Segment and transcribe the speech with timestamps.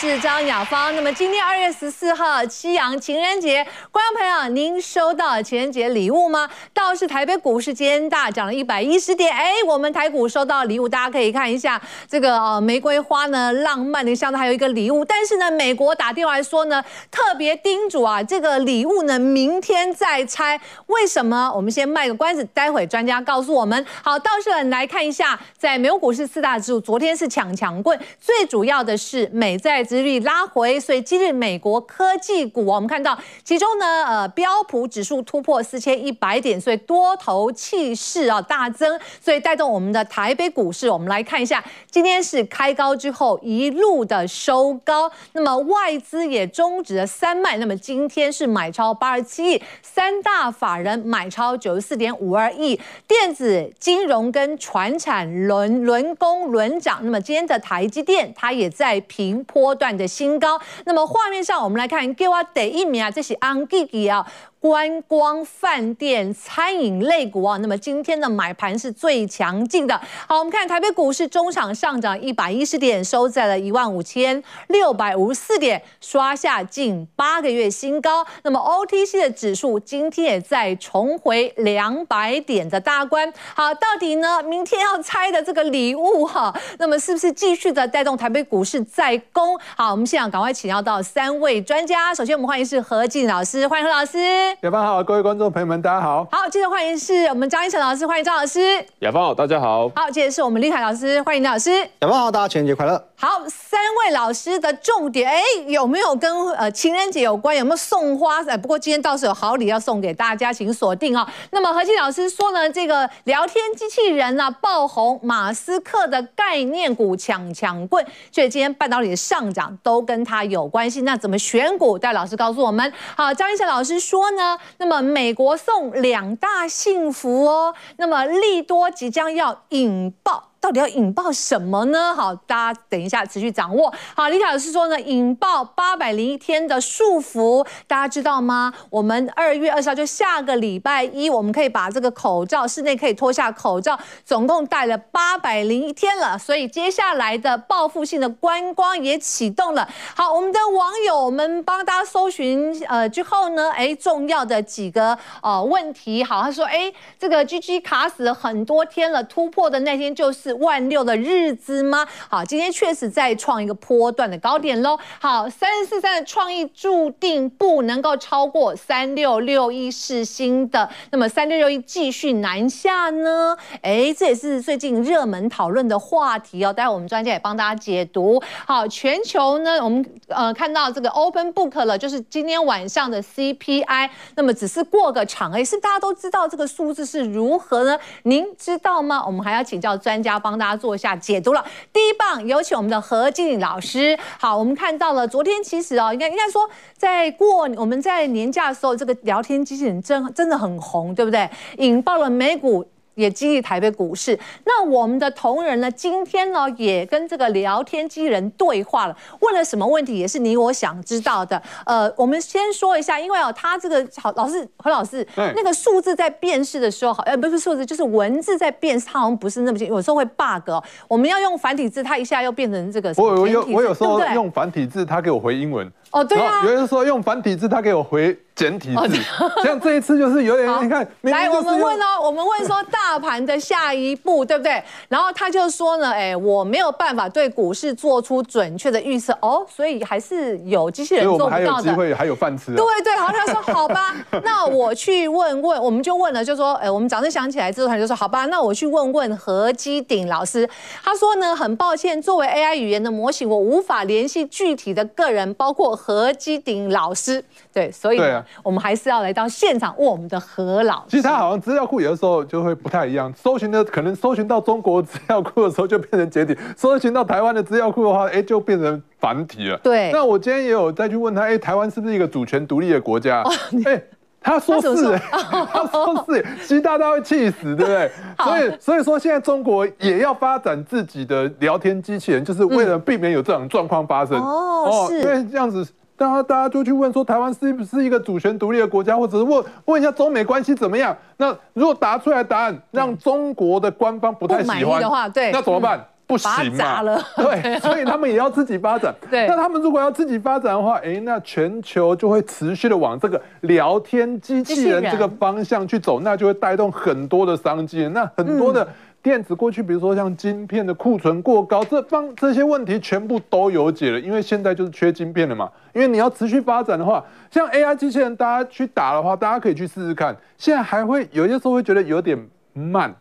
[0.00, 0.94] 是张雅芳。
[0.94, 6.48] 那么今天二月十四号，夕阳情人节，观众朋友，您收到情人节礼物吗？
[6.72, 15.04] 倒是台北股市今天大涨了一百一十点，哎，我们台股收到礼物，大家可以看一下这个呃玫瑰花呢，浪漫的箱子还有一个礼物。
[15.04, 16.80] 但是呢，美国打电话来说呢，
[17.10, 20.60] 特别叮嘱啊，这个礼物呢，明天再拆。
[20.86, 21.52] 为什么？
[21.56, 23.84] 我们先卖个关子，待会专家告诉我们。
[24.04, 40.90] 好，倒是来看一下，在美国股市四大指数，昨天是抢强棍，最主要的是美债殖率拉回，所以今日美国科技股，我们看到其中呢，呃，标普指数突破四千一百点，所以多头气势啊大增，所以带动我们的台北股市。
[40.90, 60.60] 我们来看一下，今天是开高之后一路的收高，那么外资也终止了三卖，那么今天是买超八十七亿，三大法人买超九十四点五二亿，电子、金融跟传产轮轮攻轮涨，那么今天的台积电它也在平坡段的新高。
[60.84, 64.26] 那么画面上我们来看，给我第一名啊，这是安吉吉啊。
[64.60, 70.00] 观光饭店餐饮类股啊，那么今天的买盘是最强劲的。
[70.26, 78.26] 好，我们看台北股市中场上涨一百一十点，收在了一万五千六百五十四点，刷下近八个月新高。
[78.42, 83.32] 那么 OTC 的指数今天也在重回两百点的大关。
[83.54, 84.42] 好，到底呢？
[84.42, 89.58] 明天要拆的这个礼物哈，那么是不是继续的带动台北股市再攻？
[89.76, 92.14] 好，我们现场赶快请教到三位专家。
[92.14, 94.47] 首先，我们欢迎是何敬老师，欢迎何老师。
[94.62, 96.26] 雅芳好，各位观众朋友们，大家好。
[96.32, 98.84] 好，接着欢迎是我们张一晨老师，欢迎张老师。
[99.00, 99.88] 雅芳好，大家好。
[99.94, 101.70] 好，接着是我们立凯老师，欢迎李老师。
[102.00, 103.02] 雅芳好，大家情人节快乐。
[103.16, 107.56] 好，三位老师的重点，哎，有没有跟呃情人节有关？
[107.56, 108.42] 有没有送花？
[108.44, 111.26] 哎，不过今天倒是有好礼要送给大家，请锁定哦。
[111.50, 121.02] 那么何敬老师说呢，这个聊天机器人呢、啊、爆红，马斯克的概念股抢抢棍，所以今天半导体的上涨都跟他有关系。
[121.02, 121.98] 那怎么选股？
[121.98, 122.92] 戴老师告诉我们。
[123.16, 124.37] 好，张一晨老师说呢。
[124.38, 130.52] 呢那么美国送两大幸福哦，那么利多即将要引爆。
[130.68, 132.14] 到底要引爆什么呢？
[132.14, 133.90] 好，大家等一下持续掌握。
[134.14, 138.74] 好，李凯老师说呢，引爆八百零一天的束缚，大家知道吗？
[138.90, 146.38] 我们二月二十号就下个礼拜一，我们可以把这个口罩室内可以脱下口罩，总共戴了八百零一天了。
[146.38, 149.88] 所以接下来的报复性的观光也启动了。
[150.14, 160.57] 好，我们的网友们帮大家搜寻呃之后呢，哎，重要的几个呃问题，好，他说哎，这个 GG 卡死很多天了，突破的那天就是。
[160.58, 162.06] 万六的日子吗？
[162.28, 164.98] 好，今天确实在创一个波段的高点喽。
[165.20, 173.56] 好，三四三的创意注定不能够超过三六六一是新的，那么三六六一继续南下呢？
[173.82, 176.72] 哎，这也是最近热门讨论的话题哦。
[176.72, 178.40] 待会我们专家也帮大家解读。
[178.66, 187.98] 好，全球呢，我们呃看到这个 Open Book 了，就是今天晚上的 CPI，那么只是过个场，而已，是大家都知道这个数字是如何呢？
[188.22, 189.22] 您知道吗？
[189.26, 190.37] 我们还要请教专家。
[190.38, 191.64] 帮大家做一下解读了。
[191.92, 194.18] 第一棒有请我们的何静老师。
[194.38, 201.48] 好，我们看到了昨天其实哦，应该应该说在过我们在年假的时候，这个聊天机器人真真的很红，对不对？
[201.78, 202.88] 引爆了美股。
[203.18, 204.38] 也激励台北股市。
[204.64, 205.90] 那我们的同仁呢？
[205.90, 210.16] 今天呢也跟这个聊天机器人对话了，问了什么问题？
[210.16, 211.60] 也是你我想知道的。
[211.84, 220.82] 呃，我们先说一下，因为哦，他这个好老师何老师，那个数字在辨识的时候，好，呃，不是数字，就是文字在辨识，它好像不是那么清，有时候会 bug 哦。
[221.08, 223.12] 我们要用繁体字，它一下又变成这个。
[223.16, 225.90] 我我有我有时候用繁体字，它给我回英文。
[226.12, 226.62] 哦，对啊。
[226.64, 228.38] 有人说用繁体字，它给我回。
[228.58, 229.16] 简体字，
[229.62, 234.82] 像这一次就是有点，你看，来，我们问哦，我们问说大盘的下一步，对不对？
[235.08, 241.52] 然后他就说呢，哎，我没有办法对股市做出准确的预测哦，所以还是有机器人做不到的。
[241.52, 242.74] 还有机会，还有饭吃。
[242.74, 244.12] 对对，然后他说好吧，
[244.42, 250.68] 那我去问问，我们就问了，就说，哎，我们掌声响起来之后，他就说好吧，那我去问问何基鼎老师。
[251.04, 257.44] 他说呢，很抱歉，作为 AI 语言的模型，我无法联系具体的个人，包括何基鼎老师。
[257.72, 258.18] 对，所以。
[258.62, 261.10] 我们还是要来到现场问我们的何老师。
[261.10, 269.78] 其实他好像资料库有的时候就会不太一样，搜寻的可能搜寻到中国资料库的时候就变成简体， 搜寻到台湾的资料库的话，哎，就变成繁体了。
[269.82, 270.10] 对。
[270.12, 273.42] 那我今天也有再去问他，哎，台湾是不是一个主权独立的国家？
[273.84, 274.02] 哎，
[274.40, 278.10] 他说是，他 说是，习大大会气死，对不对？
[278.38, 284.38] 所以，所以说现在中国也要发展自己的聊天机器人，就是为了避免有这种状况发生。
[284.38, 285.20] 哦，是。
[285.20, 285.86] 因为这样子。
[286.18, 291.16] 当然，大家就去问说，台湾是不是一个主权独立的国家，或者是问问一下中美关系怎么样？
[291.36, 296.04] 那如果答出来答案让中国的官方不太喜欢的话，对，那怎么办？
[296.26, 299.14] 不行嘛，了 对，所以他们也要自己发展。
[299.30, 308.06] 对，那他们如果要自己发展的话，哎，那全球就会持续的往这个聊天机器人这个方向去走，那就会带动很多的商机。
[308.08, 308.86] 那很多的。
[309.22, 315.70] 电子过去，比如说像晶片的库存过高，这方这些问题全部都有解了，因为现在就是缺晶片了嘛。
[315.92, 320.36] 因为你要持续发展的话，像 AI 机器人，大家去打的话，大家可以去试试看。
[320.56, 322.38] 现在还会有些时候会觉得有点
[322.72, 323.14] 慢，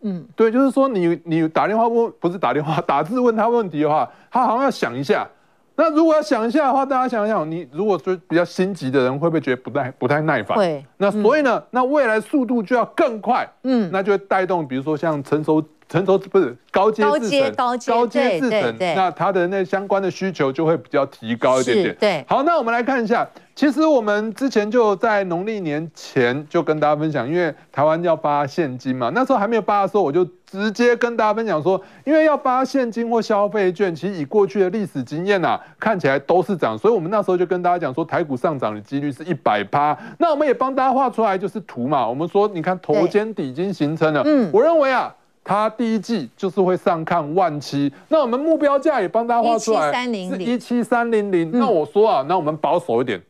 [0.00, 5.28] 嗯，对，就是说你你打电话问，不是打电话打字问他问题的话，他好像要想一下。
[5.76, 10.56] 那如果要想一下的话，大家想一想，你如果说比较心急的人，会不会觉得不太不太耐烦？
[10.56, 10.84] 会。
[10.96, 15.62] 那所以呢，嗯、那未来速度就要更快，嗯，那就会带动，比如说像成熟。
[15.92, 21.96] 成熟不是高阶制程，高阶制程，那它的那相关的需求就会比较提高一点点。
[22.00, 39.94] 对，好，那我们来看一下，其实我们之前就在农历年前就跟大家分享，因为台湾要发现金嘛，那时候还没有发的时候，我就直接跟大家分享说，因为要发现金或消费券，其实以过去的历史经验啊，看起来都是涨，所以我们那时候就跟大家讲说，台股上涨的几率是一百趴。
[40.18, 45.14] 那我们也帮大家画出来就是图嘛，我们说你看头肩底已经形成了，嗯，我认为啊。
[45.44, 51.50] 它第一季就是会上看万七，那我们目标价也帮大家画出来，是一七三零零。
[51.52, 53.20] 那我说啊，那我们保守一点，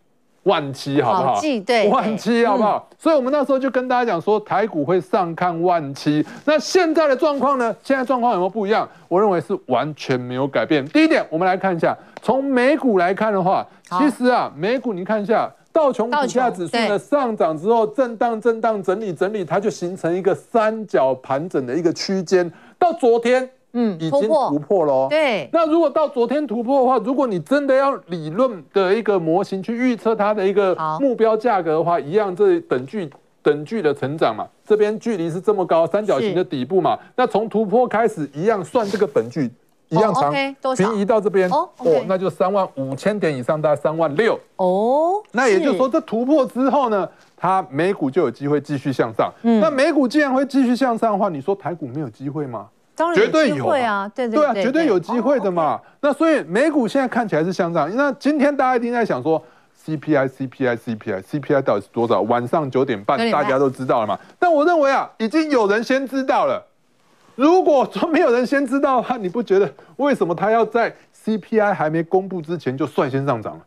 [0.43, 1.41] 万七好不好？
[1.64, 2.87] 对，万七好不好？
[2.99, 6.25] 所以我们那时候就跟大家讲说，台股会上看万七。
[6.44, 7.75] 那现在的状况呢？
[7.82, 8.87] 现在状况有没有不一样？
[9.09, 10.85] 我认为是完全没有改变。
[10.88, 13.67] 第一点，我们来看一下，从美股来看的话，
[13.99, 15.50] 其实啊，美股你看一下。
[15.72, 22.52] 道琼股价指数的上涨之后，震荡、震荡、整理、整理，它就形成一个三角盘整的一个区间。
[22.78, 25.08] 到昨天，嗯，已经突破了。
[25.08, 25.48] 对。
[25.50, 33.10] 那如果到昨天突破的话，如果你真的要理论的一个模型去预测它的一个目标价格的话，一样这等距
[33.42, 34.46] 等距的成长嘛。
[34.66, 36.98] 这边距离是这么高，三角形的底部嘛。
[37.16, 39.50] 那从突破开始，一样算这个等距。
[39.92, 40.32] 一样长，
[40.74, 41.68] 平移到这边哦，
[42.06, 45.22] 那就三万五千点以上，大概三万六哦。
[45.32, 47.06] 那也就是说，这突破之后呢，
[47.36, 49.30] 它美股就有机会继续向上。
[49.42, 52.66] 嗯，那美股既然会继续向上的话，你说台股没有机会吗？
[52.96, 55.78] 当然绝对有啊，对对啊，绝对有机会的嘛。
[56.00, 57.94] 那所以美股现在看起来是向上。
[57.94, 59.42] 那今天大家一定在想说
[59.84, 62.22] ，CPI CPI CPI CPI 到底是多少？
[62.22, 64.18] 晚上九点半大家都知道了嘛。
[64.38, 66.62] 但我认为啊，已经有人先知道了。
[67.42, 70.94] 如果说没有人先知道的话，你不觉得为什么他要在
[71.24, 73.60] CPI 还没公布之前就率先上涨了？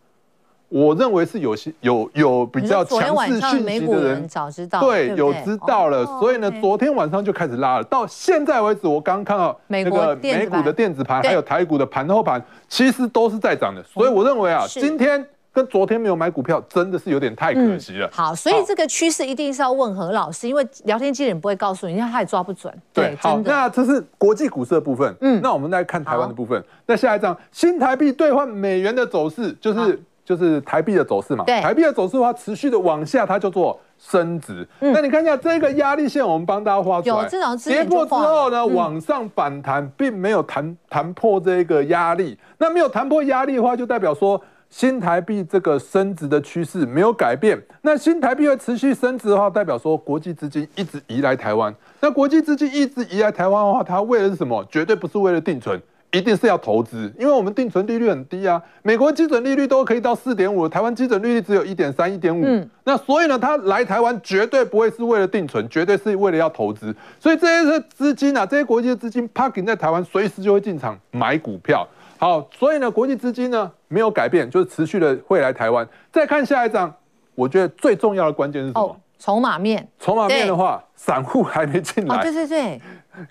[0.70, 7.84] 我认为是有些有有比较强势讯息的人早知道，对，有知道了，所以呢，昨天晚上就开始拉了。
[7.84, 13.84] 到现在为止，我刚刚看到那个美股的电子盘，还有台股的盘后盘，其实都是在涨的。
[13.84, 15.28] 所以我认为啊，今天。
[15.56, 18.08] 跟昨天没有买股票，真的是有点太可惜了。
[18.08, 22.74] 嗯、好，所以这个趋势一定是要问何老师，因为聊天机器人不会告诉你，因为他也抓不准。
[22.92, 25.16] 对，对好，那这是国际股市的部分。
[25.22, 26.62] 嗯，那我们来看台湾的部分。
[26.86, 31.46] 那下一张，新台币兑换美元的走势，就是就是台币的走势嘛。
[31.46, 34.68] 对，台币的走势的话，持续的往下，它叫做升值。
[34.82, 37.16] 嗯，那你看一下这个压力线，我们帮大家画出来。
[37.16, 42.38] 有这种跌破之后呢，往上反弹，并没有弹弹破这个压力。
[42.58, 44.42] 那没有弹破压力的话，就代表说。
[44.78, 51.74] 新台币这个升值的趋势没有改变，那新台币会持续升值的话，代表说国际资金一直移来台湾。
[52.02, 54.62] 那国际资金一直移来台湾的话，它为的是什么？
[54.70, 57.10] 绝对不是为了定存，一定是要投资。
[57.18, 62.68] 因为我们定存利率很低啊，美国基准利率都可以到四点五，台湾基准利率只有一点三、一点五。
[62.84, 66.94] 那所以呢，它来台湾绝对不会是为了定存，绝对是为了要投资。
[67.18, 71.88] 所以这些资金啊，这些国际的资金 parking 在台湾，随时就会进场买股票。
[72.18, 75.88] 好，所以呢，国际资金呢没有改变，就是持续的会来台湾。
[76.12, 76.94] 再看下一张，
[77.36, 78.82] 我觉得最重要的关键是什么？
[78.82, 79.88] 哦，筹码面。
[80.00, 82.16] 筹码面的话，散户还没进来。
[82.16, 82.82] 哦，对对对。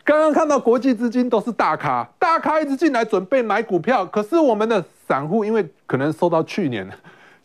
[0.04, 6.88] 刚刚看到国际资金都是大咖，大咖一直进来准备买股票，可是我们的散户因为可能受到去年，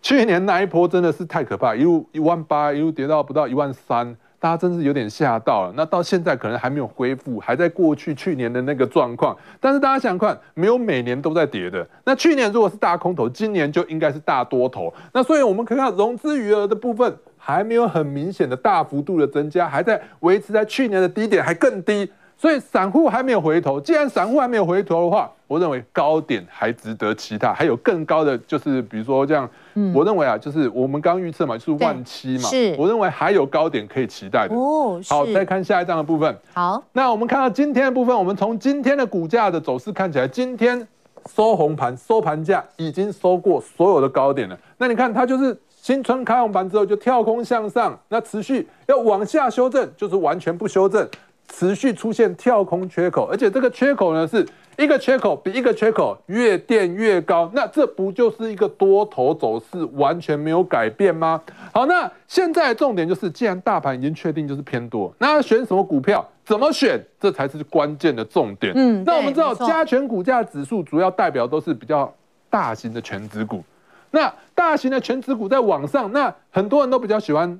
[0.01, 4.15] 去年那一波真的是太可怕，一路一万八，一路跌到不到一万三。
[4.39, 9.37] 大家真是有点吓到了，那到现在可能还没有恢复，还在过去去年的那个状况。
[9.59, 11.85] 但是大家想看，没有每年都在跌的。
[12.05, 14.93] 那去年如果是大空头，今年就应该是大多头。
[15.13, 22.09] 那所以我们可以看融资余额的部分还没有很明显的大幅度的增加，还在维持在去年的低点，还更低。
[22.39, 34.55] 所以散户还没有回头，既然散户还没有回头的话，我认为高点还值得期待，还有更高的，就是比如说这样，嗯、我认为啊，就是我们刚预测嘛，就是万七嘛，是，我认为还有高点可以期待的。
[34.55, 36.33] 哦，好，再看下一张的部分。
[36.53, 40.87] 好，那我们看到今天的部分，我们从今天的股价的走势看起来，今天
[41.35, 44.57] 收红盘，收盘价已经收过所有的高点了。
[44.77, 51.05] 那你看它就是新春开红盘之后就跳空向上，那持续要往下修正，就是完全不修正。
[51.51, 61.41] 持续出现跳空缺口，而且这个缺口呢是一个缺口比一个缺口越垫越高，那这不就是一个多头走势完全没有改变吗？
[61.73, 66.25] 好，那现在重点就是，既然大盘已经确定就是偏多，那选什么股票？
[66.45, 67.03] 怎么选？
[67.19, 68.71] 这才是关键的重点。
[68.75, 72.13] 嗯，那我们知道加权股价指数主要代表都是比较
[72.49, 73.63] 大型的全值股，
[74.11, 77.59] 那大型的全值股在网上，那很多人都比较喜欢。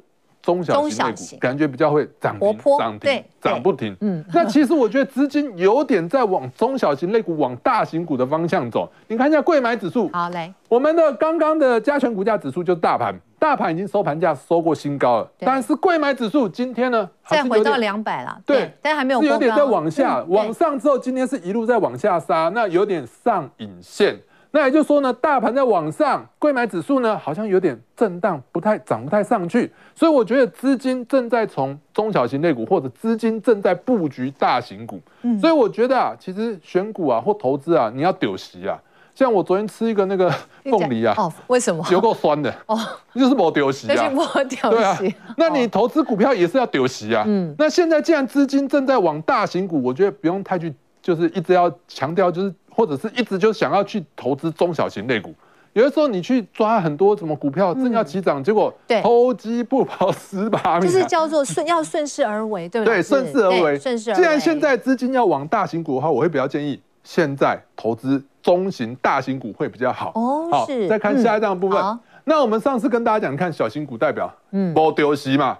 [0.50, 3.96] 中小型类股感觉比较会涨停，涨停涨不停。
[4.01, 8.91] 嗯， 那其实我觉得资金有点在往中小型类股、往大型股的方向走。
[9.08, 15.32] 你看一下贵买指数，好嘞，我们的刚刚的加权股价指数就是大盘，大盘已经收盘价收过新高了。
[15.39, 18.41] 但是贵买指数今天呢，再回到两百了。
[18.46, 24.20] 对，但还没有，是有点在往下，往上之后，今天是一路在往下杀，那有点上影线。
[24.51, 38.75] 那也就是说呢，大盘在往上，贵买指数呢好像有点震荡，不太涨不太上去，所以我觉得资金正在从中小型类股或者资金正在布局大型股，嗯，所以我觉得啊，其实选股啊或投资啊，你要丢席啊，
[39.13, 40.34] 像我昨天吃一个那个
[40.65, 41.86] 凤梨啊，哦，为什么？
[41.91, 42.75] 有够酸的哦，
[43.13, 44.98] 就是没丢席啊，没丢对啊，
[45.38, 52.51] 那你投资股票也是要丢席啊，嗯，那现在既然资金正在往大型股，我觉得不用太去，就是一直要强调就是。
[52.79, 55.36] 或者是一直就想要去投资中小型类股，
[55.74, 62.95] 有的时候你去抓很多什么股票正要起涨，结果偷鸡不跑蚀把米，就是叫做顺要顺势而为，对不对？
[62.95, 63.77] 对，顺势而为。
[63.77, 64.15] 顺势而为。
[64.15, 70.13] 既然现在资金要往大型股的话，我会比较建议现在投资中型、大型股会比较好。
[70.15, 72.00] 哦，好，再看下一张部分。
[72.24, 75.57] 那我们上次跟大家讲，看小型股代表，嗯，波丢息嘛。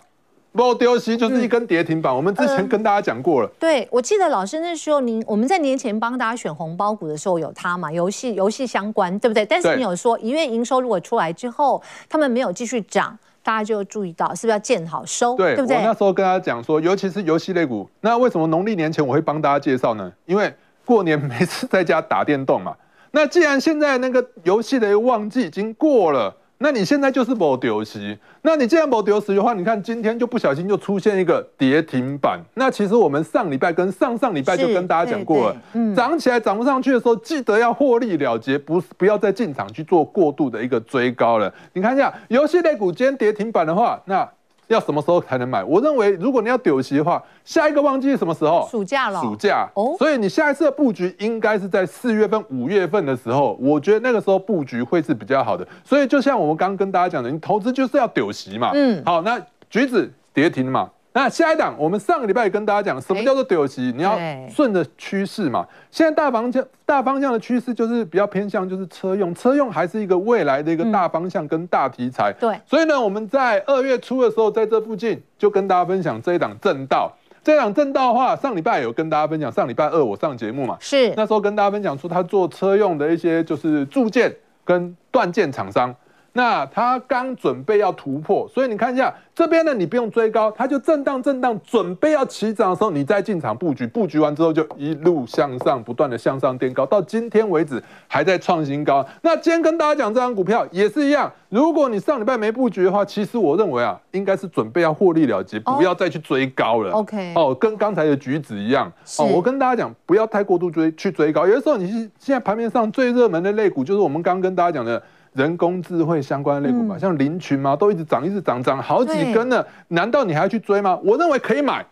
[0.52, 3.48] 不丢弃就是一根跌停板，嗯、我们之前跟大家讲过了。
[3.48, 9.46] 呃、对，我记得老师那时候，您我们在年前帮大家选红包股的时候有它嘛，游戏游戏相关，对不对？
[9.46, 15.36] 但是你有说一月营收如果出来之后，他们没有继续涨，大家就注意到是不是要见好收？
[15.36, 15.78] 对，对不对？
[15.78, 20.12] 我那时候跟大家讲说，尤其是游戏类股，那为什么农历年前我会帮大家介绍呢？
[20.26, 20.52] 因为
[20.84, 22.76] 过年没事在家打电动嘛。
[23.12, 26.36] 那既然现在那个游戏的旺季已经过了。
[26.62, 32.38] 那你现在就是某丢席，那你既然某丢席的话，你看今天就不小心就出现一个跌停板。
[32.54, 41.54] 那其实我们上礼拜跟上上礼拜就跟大家讲过了，涨起来涨不上去的时候，记得要获利了结，不是不要再进场去做过度的一个追高了。
[41.72, 44.30] 你看一下游戏类股今天跌停板的话，那。
[44.70, 45.64] 要什么时候才能买？
[45.64, 48.68] 我认为，如果你要丢息的话，下一个旺季是什么时候？
[48.70, 49.20] 暑假了。
[49.20, 53.58] 暑假哦，所以你下一次的布局应该是在四月份、五月份的时候。
[53.60, 55.68] 我觉得那个时候布局会是比较好的。
[55.84, 58.70] 所以就像我们刚刚跟大家讲的，你投资就是要丢息嘛。
[58.76, 59.02] 嗯。
[59.04, 60.88] 好，那橘子跌停嘛。
[61.12, 63.92] 那下一档，我们上个礼拜也跟大家讲，什么叫做丢席？
[63.96, 65.68] 你要顺着趋势嘛。
[65.90, 72.32] 现在大方向大方向的趋势就是比较偏向就是车用，车用还是一个未来的一个大方向跟大题材。
[72.40, 72.56] 对。
[72.66, 77.12] 所以呢，我们在二月初的时候，在这附近就跟大家分享这一档正道。
[77.44, 84.32] 这一档正道的话，上礼拜有跟大家分享，上礼拜二我上节目嘛，是那时候跟大家分享说，他做车用的一些就是铸件
[84.64, 85.96] 跟断件厂商。
[86.40, 99.06] 那它刚准备要突破，所以你看一下这边呢，你不用追高，它就震荡震荡，准备要起涨的时候，你再进场布局，布局完之后就一路向上，不断的向上垫高，到今天为止还在创新高。
[99.22, 106.94] 那今天跟大家讲这张股票也是一样，如果你上礼拜没布局的话，其实我认为啊，应该是准备要获利了结，不要再去追高了。
[106.94, 115.04] OK，哦，跟刚才的橘子一样，哦，我跟大家讲，不要太过度追去追高，有的时候你是现在盘面上最热门的类股，就是我们刚刚跟大家讲的。
[115.40, 119.66] 人工智慧相关的类股吧，像林群嘛，都一直涨，一直涨，涨好几根了。
[119.88, 121.00] 难道你还要去追吗？
[121.02, 121.86] 我认为可以买，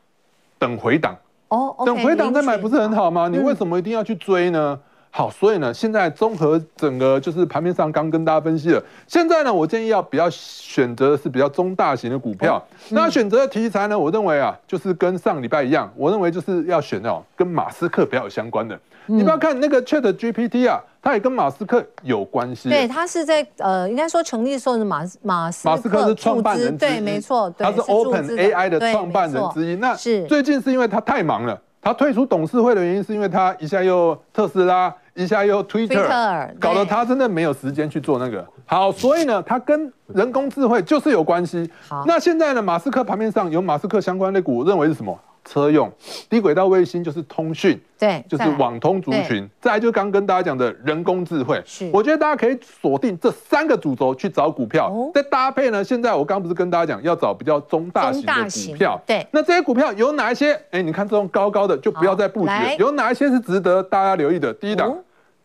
[0.60, 1.16] 等回档
[1.48, 3.30] 哦，等回档再买不是很好吗？
[3.30, 4.78] 你为什么一定要去追呢？
[5.12, 12.62] 好，所以呢，现在综合整个就是盘面上刚跟大家分析了，现在呢，我建议要比较选择的是比较中大型的股票。
[12.90, 18.78] 那选择的题材呢，我认为啊，就是跟上礼拜一样，我认为就是要选那种跟马斯克比较有相关的。
[19.06, 20.84] 你不要看那个 Chat GPT 啊。
[21.08, 22.68] 它也跟马斯克有关系。
[22.68, 29.76] 对，他是在呃，应该说成立的时候是马马斯克马斯克是创办人之一，对，没错，他是 Open AI 的创办人之一。
[29.76, 38.46] 那是最近是因为他太忙了，他退出董事会的原因是因为他一下又特斯拉，一下又 Twitter，搞得他真的没有时间去做那个。
[38.66, 41.72] 好，所以呢，他跟人工智慧就是有关系。
[41.88, 45.18] 好，那现在呢，马斯克盘面上有马斯克相关类股，我认为是什么？
[45.48, 45.92] 车用
[46.30, 49.50] 低轨道卫星就是通讯，对，就是网通族群。
[49.62, 51.90] 再来就是刚跟大家讲的人工智慧，是。
[51.94, 55.84] 我觉得大家可以锁定这三个主轴去找股票，再搭配呢。
[55.84, 59.26] 现在我刚不是跟大家讲要找比较中大型的股票，对。
[59.32, 60.54] 那这些股票有哪一些？
[60.72, 62.76] 哎，你看这种高高的就不要再布局了。
[62.78, 64.54] 有哪一些是值得大家留意的？
[64.54, 64.90] 第一档。
[64.90, 64.96] 台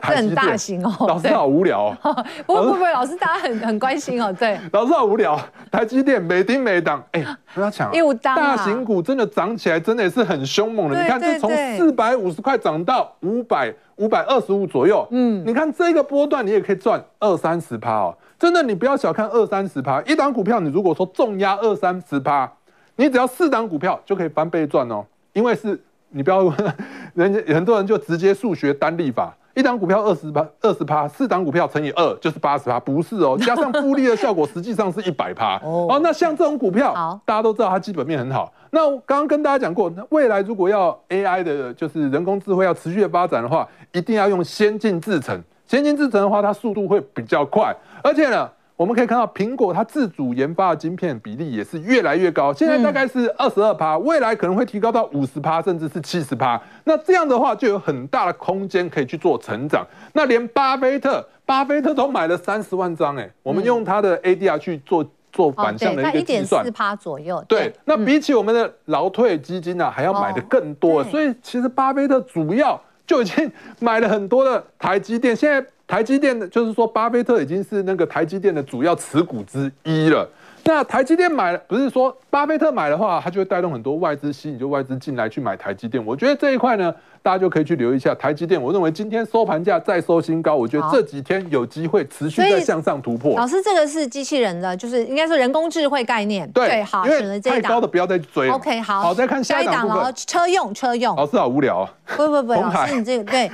[0.08, 0.92] 积电很大型哦。
[1.06, 2.24] 老师好无聊哦。
[2.46, 4.34] 不会不会，老师大家很很关心哦。
[4.38, 5.38] 对， 老师好无聊。
[5.70, 7.92] 台积电每丁每档，哎，不要抢。
[7.92, 11.02] 又当大型股真的涨起来，真的也是很凶猛的。
[11.02, 15.06] 你看，是从四百五十块涨到五百五百二十五左右。
[15.10, 18.16] 嗯，你看这个波段，你也可以赚二三十趴哦。
[18.38, 22.50] 真的，你不要小看二三十趴，一档股票，你如果说重压二三十趴，
[22.96, 25.04] 你只要四档股票就可以翻倍赚哦。
[25.32, 25.80] 因为是，
[26.10, 26.54] 你不要问，
[27.14, 36.00] 人家很多人就直接数学单利法，一档股票二十趴，二十趴，四档股票乘以二就是八十趴，不是哦， 加上复利的效果，实际上是一百趴哦。
[36.02, 38.52] 那像这种股票，大家都知道它基本面很好。
[38.70, 45.38] 那我刚刚跟大家讲过，未来如果要 AI 的，就是人工智慧要持续的发展的话，一定要用先进制程。
[45.66, 56.60] 先进制程的话，它速度会比较快，而且呢，我们可以看到苹果它自主研发的晶片比例也是越来越高，现在大概是二十二趴，未来可能会提高到五十趴，甚至是七十趴。
[56.84, 59.86] 那这样的话，就有很大的空间可以去做成长。
[60.12, 67.44] 那连巴菲特，巴菲特都买了三十万张，哎，我们用他的 ADR 去做做反向的一个计算，四趴左右。
[67.46, 71.04] 对，那比起我们的劳退基金啊，还要买的更多。
[71.04, 72.80] 所以其实巴菲特主要。
[73.04, 73.50] 就已经
[73.80, 80.26] 买了很多的台积电，现在台积电的，就是说巴菲特已经是那个台积电的主要持股之一了。
[80.64, 86.02] 那台积电买了，不是说巴菲特买的话，他就会带动很多外资吸引，就外资进来去买台积电。
[86.02, 86.94] 我觉得这一块呢。
[87.22, 93.36] 大家就可以去留意一下台积电，我认为今天收盘价再收新高，我觉得这几天有机会持续在向上突破。
[93.36, 96.50] 老师，这个是机器人的，就是应该说人工智慧概念。
[96.50, 98.50] 对，好，因为太高的不要再追。
[98.50, 101.14] OK，好，好，再看下一档哦，车用车用。
[101.16, 101.90] 老师好无聊啊！
[102.16, 103.48] 不不不，老师你这个对，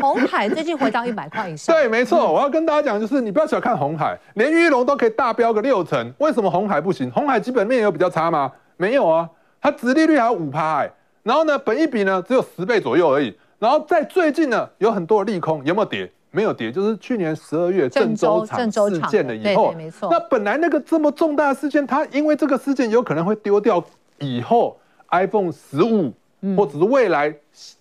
[0.00, 1.74] 红海最近回到一百块以上。
[1.74, 7.08] 对，没错，我要跟大家讲，就是你不要小看红海，连裕隆都可以大飙个六成，为什么红海不行？
[7.12, 8.50] 红海基本面有比较差吗？
[8.76, 9.30] 没有啊，
[9.60, 10.90] 它殖利率还有五趴哎，
[11.24, 13.36] 然后呢，本一比呢只有十倍左右而已。
[13.58, 16.08] 然后在最近呢，有很多的利空，有没有跌？
[16.30, 20.08] 没有跌，就是去年十二月郑州厂事件了以后，没错。
[20.10, 23.82] 那本来那个这么重大的事件，它因为这个事件有可能会丢掉
[24.18, 24.76] 以后
[25.10, 26.12] iPhone 十五
[26.56, 27.32] 或者是未来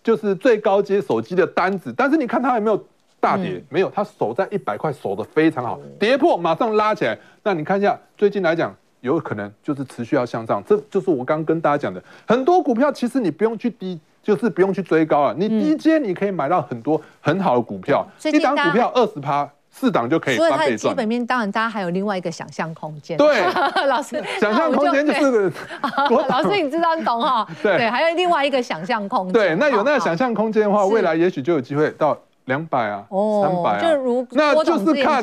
[0.04, 1.92] 就是最高阶手机的单子。
[1.98, 2.86] 但是你看它有没有
[3.20, 3.62] 大跌？
[3.70, 7.18] 没有，它守在一百块，守得非常好，跌破马上拉起来。
[7.42, 8.74] 那你看一下最近来讲，
[9.04, 10.64] 有可能就是持续要向上。
[10.66, 14.00] 这就是我刚刚跟大家讲的，很多股票其实你不用去低。
[14.24, 20.58] 就是不用去追高啊，你低阶你可以买到很多很好的股票，嗯、一档股票二十趴，四档就可以翻倍赚。
[20.60, 23.18] 所以它的基本面当然大家还有另外一个想象空间。
[23.18, 23.42] 对，
[23.86, 25.52] 老师，想象空间就是个。
[26.30, 27.46] 老师，你知道你懂哈？
[27.62, 29.34] 对对，还有另外一个想象空间。
[29.34, 33.06] 对，那有那个想象空间的话，未来也许就有机会到两百啊，
[33.42, 33.82] 三百啊。
[33.82, 35.22] 就如那就是看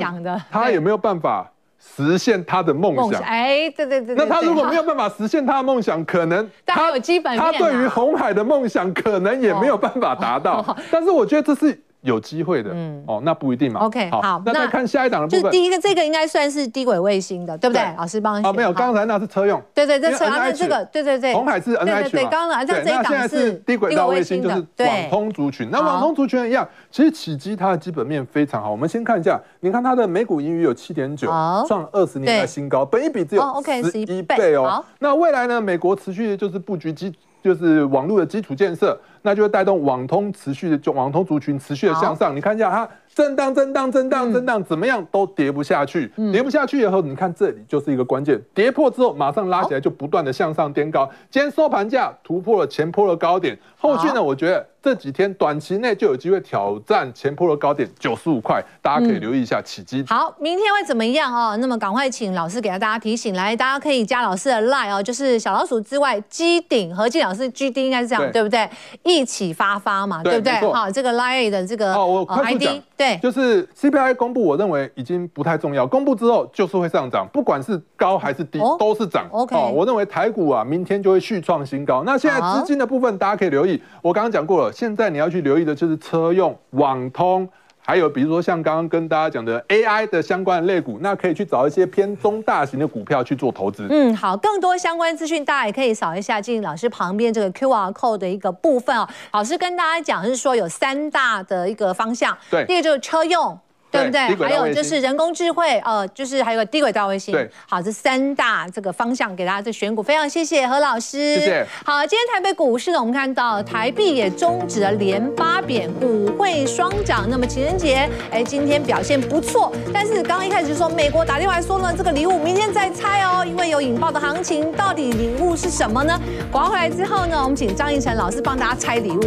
[0.51, 1.51] 他有没有办法。
[1.81, 10.77] 实现他的梦想，哎，对对对，那他如果没有办法实现他的梦想，可能他有基本面，他对于红海的梦想可能也没有办法达到。
[10.91, 11.81] 但是我觉得这是。
[12.03, 13.81] 有机会的，嗯，哦，那不一定嘛。
[13.81, 15.43] OK，好，那再看下一档的部分。
[15.43, 17.83] 就第一个，这个应该算是低轨卫星的，对不对？
[17.97, 18.43] 老师帮。
[18.43, 19.61] 哦，没有，刚才那是车用。
[19.75, 21.35] 对对这，车用这个，对对对。
[21.35, 22.09] 红海是 NH 嘛？
[22.11, 25.69] 对，刚刚这这一档是低轨道卫星，就是网通族群。
[25.71, 28.71] 那网通族群一样，其实起基它的基本面非常好。
[28.71, 31.29] 我们先看一下，你看它的每股盈余有七点九，
[31.67, 33.43] 创二十年来新高，本一比只有
[33.91, 34.85] 十一倍哦。
[34.99, 35.61] 那未来呢？
[35.61, 38.99] 美国持续就是布局基，就是网络的基础建设。
[39.23, 42.35] 那就会带动网通持续的，就网通族群持续的向上。
[42.35, 46.11] 你看一下它震荡、震荡、震荡、震荡，怎么样都跌不下去。
[46.33, 51.07] 跌不下去以后，你看这里就是一个关键，跌破之后马上拉起来，就不断的向上颠高。
[51.29, 60.05] 今天收盘价突破了前波的高点，后续呢，我觉得这几天短期内就有机会挑战前波的高点九十五块，大家可以留意一下启碁。
[60.07, 61.57] 好，明天会怎么样哦？
[61.57, 68.69] 那么赶快请老师给大家提醒来，大家可以加老师的 line 哦，就是小老鼠之外，机顶和进老师 GD 应该是这样，对不对？
[69.03, 70.53] 一起发发嘛，对不对？
[70.73, 75.87] 好，这个 Line 的这个哦，我快速讲，对，就是 CPI 公布，我认为已经不太重要。
[75.87, 79.27] 公布之后就是会上涨，不管是高还是低，都是涨。
[79.31, 82.03] OK，我认为台股啊，明天就会续创新高。
[82.05, 83.70] 那现在资金的部分，大家可以留意。
[84.01, 87.49] 我刚刚讲过了，现在你要去留意的就是车用、网通。
[87.83, 93.87] 还有比如说像刚刚跟大家讲的 AI 的相关的类股，那可以去找一些偏中大型的股票去做投资。
[93.91, 99.09] 嗯，好，更多相关资讯大家也可以扫一下静老师旁边这个 QR code 的一个部分哦。
[99.33, 103.59] 老师跟大家讲是说有三大的一个方向，对，第一个就是车用。
[103.91, 104.21] 对不对？
[104.37, 107.33] 还有就是人工智慧，呃，就是还有个低轨道卫星。
[107.33, 111.35] 对，好，这三大这个方向给大家这选股，非常谢谢何老师。
[111.35, 111.67] 谢谢。
[111.85, 117.27] 好，今天台北股市呢，我们看到台币也终止了连八贬，股汇双涨。
[117.29, 119.73] 那么情人节，哎，今天表现不错。
[119.93, 126.19] 但是刚刚一开始说美国打电话说呢，这个礼物明天再拆哦，因为有引爆的行情，到底礼物是什么呢？
[126.53, 129.21] 广告回来之后呢，我们请张一晨老师帮大家拆礼物。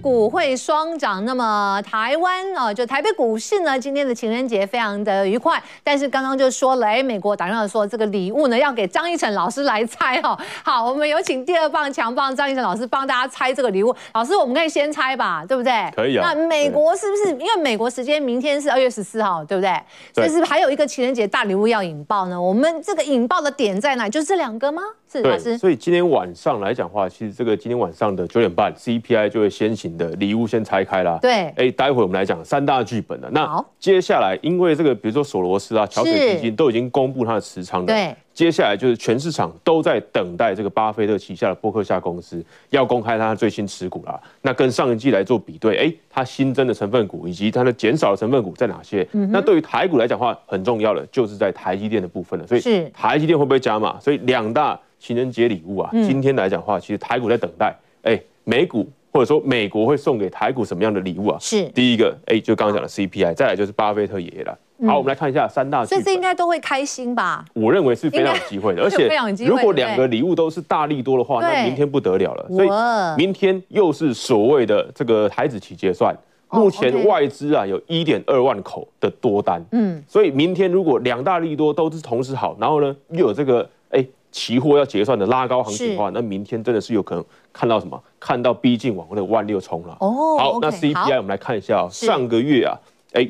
[0.00, 1.24] 股会双涨。
[1.24, 5.62] 那么台湾啊，就台北股市呢，今天的情人节非常的愉快。
[5.84, 10.38] 但是刚刚就说了，哎，美国打电话说这个礼物呢，要给张一晨老师来猜哦。
[10.64, 13.94] 好，我们有请第二棒强棒张一晨老师帮大家猜这个礼物。
[14.14, 15.72] 老师，我们可以先猜吧，对不对？
[15.94, 16.32] 可以啊。
[16.32, 17.30] 那美国是不是？
[17.36, 19.70] 因为美国时间明天是二月十四号，对不对？
[20.14, 22.40] 所以是不是还有一个情人节大礼物要引爆呢？
[22.40, 24.08] 我们这个引爆的点在哪？
[24.08, 24.82] 就是这两个吗？
[25.10, 25.58] 是老师。
[25.58, 31.18] 所以今天晚上来讲的话，其实这个今天晚上的九点半，CPI 就会先行的礼物先拆开啦。
[31.20, 33.28] 对，哎，待会我们来讲三大剧本了。
[33.30, 37.86] 那接下来，因为这个比如说索罗斯啊、桥水基金都已经公布它的持仓了。
[37.86, 44.18] 对，接下来就是全市场都在等待这个巴菲特旗下的波克夏公司要公开它的最新持股啦。
[44.40, 49.06] 那跟上一季来做比对，哎，它新增的成分股以及它的减少的成分股在哪些？
[49.12, 52.46] 嗯、那对于台股来讲的话，很重要的就是在台积电的部分了。
[52.46, 54.00] 所以台积电会不会加码？
[54.00, 54.80] 所以两大。
[55.02, 61.38] 情人节礼物啊，今天来讲的话，其实台股在等待，哎，美股或者说美国会送给台股什么样的礼物啊？
[61.40, 64.58] 是第一个，哎，就刚刚讲的 CPI，再来就是巴菲特爷爷了。
[64.86, 67.44] 好，我们来看一下三大，所以这应该都会开心吧？
[67.54, 69.08] 我认为是非常有机会的，而且
[69.44, 72.46] 如果两个礼物都是大力多的话，那明天不得了了。
[72.48, 72.68] 所以
[73.16, 76.16] 明天又是所谓的这个台子期结算，
[76.50, 84.04] 目前外资啊有一点二万口的多单，嗯，所以明天如果两大利多都是同时好，然后呢又有这个哎。
[84.32, 88.00] 期货要结算的拉高行情的话，那明天真的是有可能看到什么？
[88.20, 89.96] 看到逼近往那个万六冲了。
[89.98, 92.78] 哦，好，那 CPI 我们来看一下，上个月啊，
[93.12, 93.28] 哎，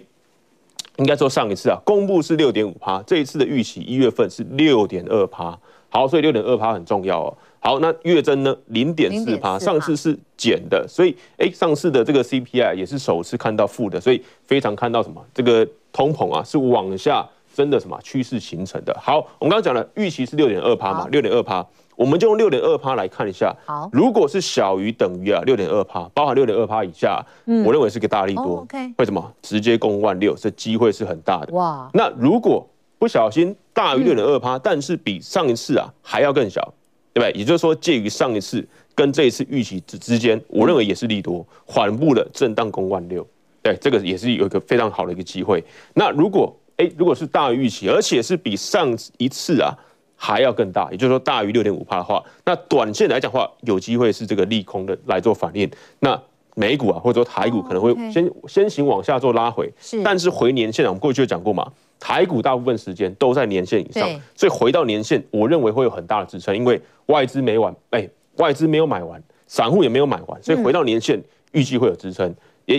[1.00, 5.58] 应该说上一次啊，公布是六点五趴，这一次的预期一月份是六点二趴。
[5.88, 7.36] 好，所以六点二趴很重要哦。
[7.58, 15.20] 好，那月增呢零点四趴，上次是减的，所以哎，上次的这个 CPI 也是首次看到负的，所以非常看到什么？
[15.34, 17.28] 这个通膨啊是往下。
[17.60, 18.96] 真的什么趋势形成的？
[18.98, 21.62] 好，我们刚刚讲了预期是六点二趴嘛，六点二趴，
[21.94, 23.54] 我们就用六点二趴来看一下。
[23.66, 28.60] 好，如果是小于等于啊六点二趴，包含六点二趴以下，嗯，我认为是个大力多。
[28.60, 29.30] 哦 okay，为什么？
[29.42, 31.52] 直接攻万六，这机会是很大的。
[31.52, 32.66] 哇，那如果
[32.98, 36.62] 不小心大于六点二趴，但是比上一次啊还要更小，
[37.12, 37.38] 对不对？
[37.38, 43.26] 也就是说介于上一次跟这一次预期之之间，我认为也是利多，缓步的震荡攻万六。
[43.62, 45.62] 对，这个也是有一个非常好的一个机会。
[45.92, 49.76] 那如果哎，如果是大于预期，而且是比上一次啊
[50.16, 55.70] 还要更大，也就是说大于六点五帕的话，那短线来讲的话，有机会是这个利空的来做反应。
[55.98, 56.18] 那
[56.54, 58.48] 美股啊，或者说台股可能会先、oh.
[58.48, 60.02] 先行往下做拉回，是。
[60.02, 72.26] 但是回年线啊，我们过去就讲过嘛，台股大部分时间都在年线以上，所以回到年线，我认为会有很大的支撑，因为外资没完，哎，外资没有买完，散户也没有买完，所以回到年线，预计会有支撑。
[72.26, 72.36] 嗯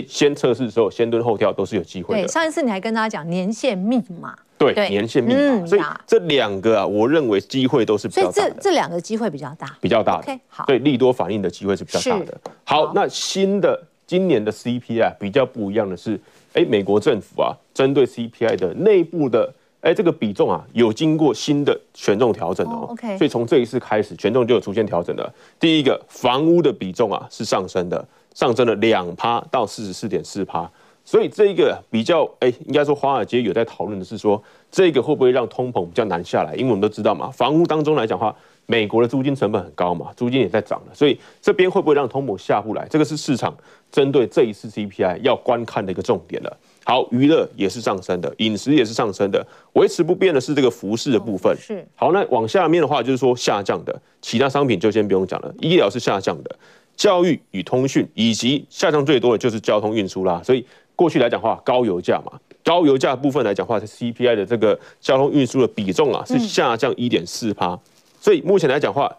[0.08, 2.22] 先测试的时候，先蹲后跳都是有机会的。
[2.22, 4.34] 对，上一次你还跟大家讲年限密码。
[4.56, 5.66] 对，年限密码。
[5.66, 8.32] 所以这两个啊，我认为机会都是比较大的。
[8.32, 10.18] 所以这这两个机会比较大，比较大。
[10.18, 10.64] OK，好。
[10.66, 12.40] 对，利多反应的机会是比较大的。
[12.62, 16.18] 好，那新的今年的 CPI 比较不一样的是，
[16.52, 22.86] 哎，美国政府啊，针对 CPI 的内部的哎这个比重啊，有经过新的权重调整哦。
[22.90, 25.34] OK，所以从这一次开始，权重就有出现调整了。
[25.58, 28.06] 第一个，房屋的比重啊是上升的。
[28.34, 30.70] 上升了两趴到四十四点四趴，
[31.04, 36.54] 所以这一个比较，哎，应该说华尔街有在讨论的是说，这个会不会让通膨比较难下来？
[36.54, 38.34] 因为我们都知道嘛，房屋当中来讲的话，
[38.66, 42.86] 美国的租金成本很高嘛，租金也在涨了，所以这边会不会让通膨下不来？
[42.88, 43.54] 这个是市场
[43.90, 46.56] 针对这一次 CPI 要观看的一个重点了。
[46.84, 51.56] 好，娱乐也是上升的，饮食也是上升的，维持不变的是这个服饰的部分。
[51.56, 51.86] 是。
[51.94, 56.56] 好，那往下面的话就是说下降的，其他商品就先不用讲了，医疗是下降的。
[57.02, 60.40] 教育与通讯，以及下降最多的就是交通运输啦。
[60.44, 62.30] 所以过去来讲的话，高油价嘛，
[62.62, 67.76] 高油价部分来讲的话，CPI 的这个交通运输的比重啊是下降一点四趴。
[68.20, 69.12] 所以目前来讲的话，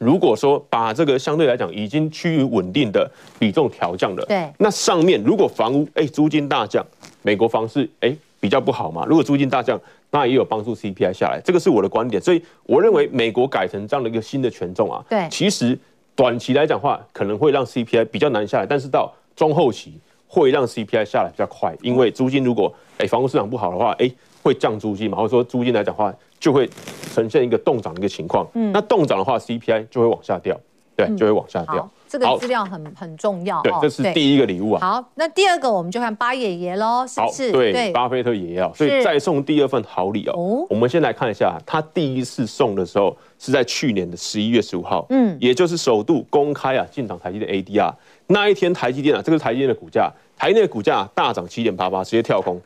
[0.00, 6.84] 如果说把这个相对来讲已经趋于稳定的比重调降了，对，那上面如果房屋哎租金大降，
[7.22, 9.06] 美国房市哎比较不好嘛。
[9.06, 12.20] 如果租金大降，那也有帮助 CPI 下来，这个是我的观点。
[12.20, 15.78] 所以我认为美国改成这样的一个新的权重啊，对，其实。
[16.16, 24.10] 短期来讲的话，可能会让 CPI 比较难下来，但是到中后期会让 CPI 下来比较快，因为租金如果哎房屋市场不好的话，哎
[24.42, 26.68] 会降租金嘛，或者说租金来讲的话就会
[27.12, 28.46] 呈现一个动涨的一个情况。
[28.54, 30.58] 嗯，那动涨的话，CPI 就会往下掉，
[30.96, 31.88] 对，就会往下掉。
[32.08, 34.80] 这个资料很很重要，对，这是第一个礼物啊。
[34.80, 37.52] 好，那第二个我们就看巴爷爷喽，是不是？
[37.52, 40.64] 对，巴菲特爷爷，所以再送第二份好礼哦。
[40.70, 47.92] 我们先来看一下，他第一次送的时候是在去年的十一月十五号，嗯，也就是首度公开啊进场台积电 ADR
[48.28, 52.60] 那一天，台积电啊，这个是台积电的股价，台积电的股价大涨七点八八，直接跳空，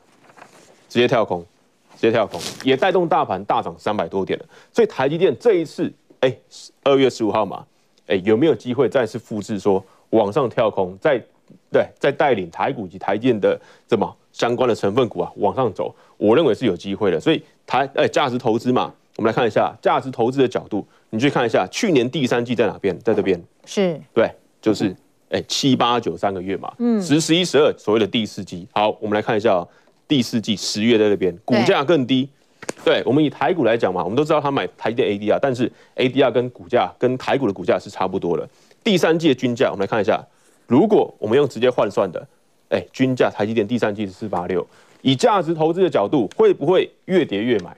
[0.88, 1.40] 直接跳空，
[1.96, 4.44] 直接跳空，也带动大盘大涨三百多点了。
[4.72, 6.37] 所以台积电这一次，哎，
[6.85, 7.64] 二月十五号嘛。
[8.06, 11.22] 哎，有没有机会再次复制说往上跳空，再
[11.72, 17.18] 对再带领台股及台电的这么相关的成分股啊往上走，我认为是有机会的。
[17.20, 24.94] 所以台哎价值投资嘛，我们来看一下价值投资的角度，你去看一下去年第三季在哪边，在这边是对，就是
[25.30, 28.66] 哎七八九三个月嘛，嗯，十十一十二所谓的第四季。
[28.72, 29.66] 好，我们来看一下
[30.06, 32.28] 第四季十月在这边，股价更低。
[32.82, 38.48] 对，我们以台股来讲嘛，我们都知道他买台积电 ADR，但是 ADR 跟股价跟台股的股价是差不多的。
[38.82, 40.24] 第三季的均价，我们来看一下，
[40.66, 42.26] 如果我们用直接换算的，
[42.70, 44.66] 哎，均价台积电第三季是四八六，
[45.02, 47.76] 以价值投资的角度，会不会越跌越买？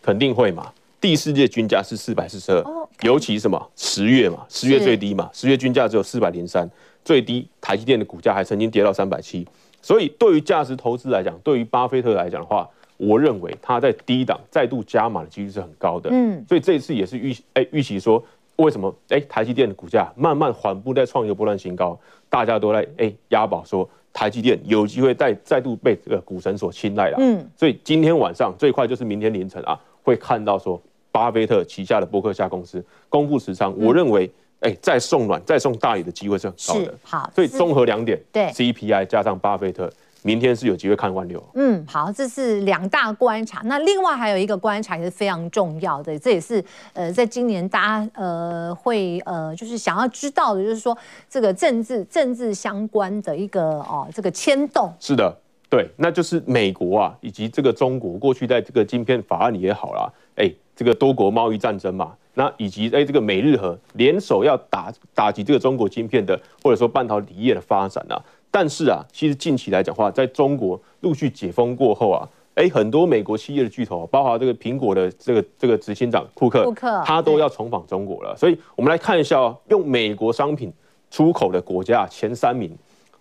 [0.00, 0.72] 肯定会嘛。
[1.00, 2.64] 第四季的均价是四百四十二，
[3.02, 6.70] 尤其什么十月嘛，十月最低嘛，十月均价只有四百零三，
[7.04, 9.44] 最低台积电的股价还曾经跌到三百七，
[9.82, 12.68] 所以对于价值投资来讲，对于巴菲特来讲的话。
[12.96, 18.22] 我认为它在低档再度加码的几率是很高的，嗯，所以这一次也是预哎预期说，
[18.56, 30.80] 为什么哎台积电的股价慢慢缓步在创一个波段新高，大家都在哎押宝说台积电有机会再再度被这个股神所青睐了，嗯，所以今天晚上最快就是明天凌晨啊，会看到说
[31.10, 34.30] 巴菲特旗下的波克夏公司公布持仓，我认为
[34.60, 38.44] 哎再送暖再送大雨的机会是很高的，好，所以综合两点，对。
[38.52, 39.92] CPI 加上巴菲特。
[40.26, 41.42] 明天是有机会看万六。
[41.52, 43.60] 嗯，好，这是两大观察。
[43.66, 50.96] 那另外还有一个观察也是非常重要的，这也是呃，在今年大家呃会呃就是想要知道的，就是说
[51.28, 54.90] 这个政治政治相关的一个哦这个牵动。
[54.98, 55.36] 是的，
[55.68, 68.16] 对，那就是美国啊，以及这个中国过去在这个晶片法案也好啦，哎，这个多国贸易战争嘛，那以及哎这个美日和联手要打打击这个中国晶片的或者说半导体业的发展啊。
[68.54, 72.22] 但是啊，其实近期来讲的话，在中国陆续解封过后啊，
[72.54, 78.32] 哎，很多美国企业的巨头，包括这个苹果的这个这个执行长库克，库克，他都要重访中国了。
[78.36, 80.72] 所以我们来看一下哦，用美国商品
[81.10, 82.70] 出口的国家前三名，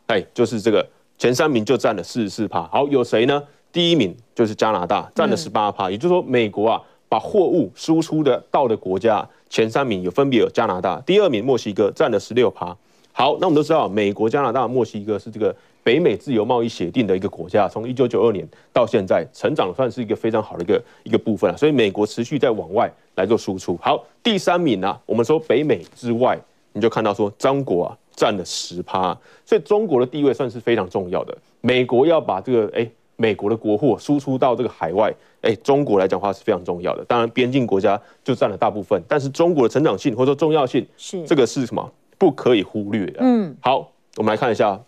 [0.06, 2.62] 哎，就是这个前三名就占了四十四趴。
[2.68, 3.42] 好，有谁呢？
[3.72, 5.90] 第一名就是加拿大，占了十八趴。
[5.90, 12.78] 也就是说，美国啊，把货物输出的到的国家前三名有分别有加拿大，第二名墨西哥占了十六趴。
[13.16, 21.56] 好，那我们都知道，美国、加拿大、墨西哥是这个北美自由贸易协定的一个国家，从一九九二年到现在，成长算是一个非常好的一个一个部分了。
[21.56, 23.78] 所以美国持续在往外来做输出。
[23.80, 26.36] 好，第三名呢、我们说北美之外，
[26.74, 31.38] 你就看到说中国啊占了十趴，所以中国的地位算是非常重要的。
[31.62, 37.06] 美国要把这个哎、美国的国货输出到这个海外，哎、中国来讲话是非常重要的。
[37.06, 41.92] 当然边境国家就占了大部分，但是中国的成长性或者说重要性是这个是什么？
[42.24, 43.20] 不可以忽略的。
[43.20, 44.80] 嗯，好，我们来看一下。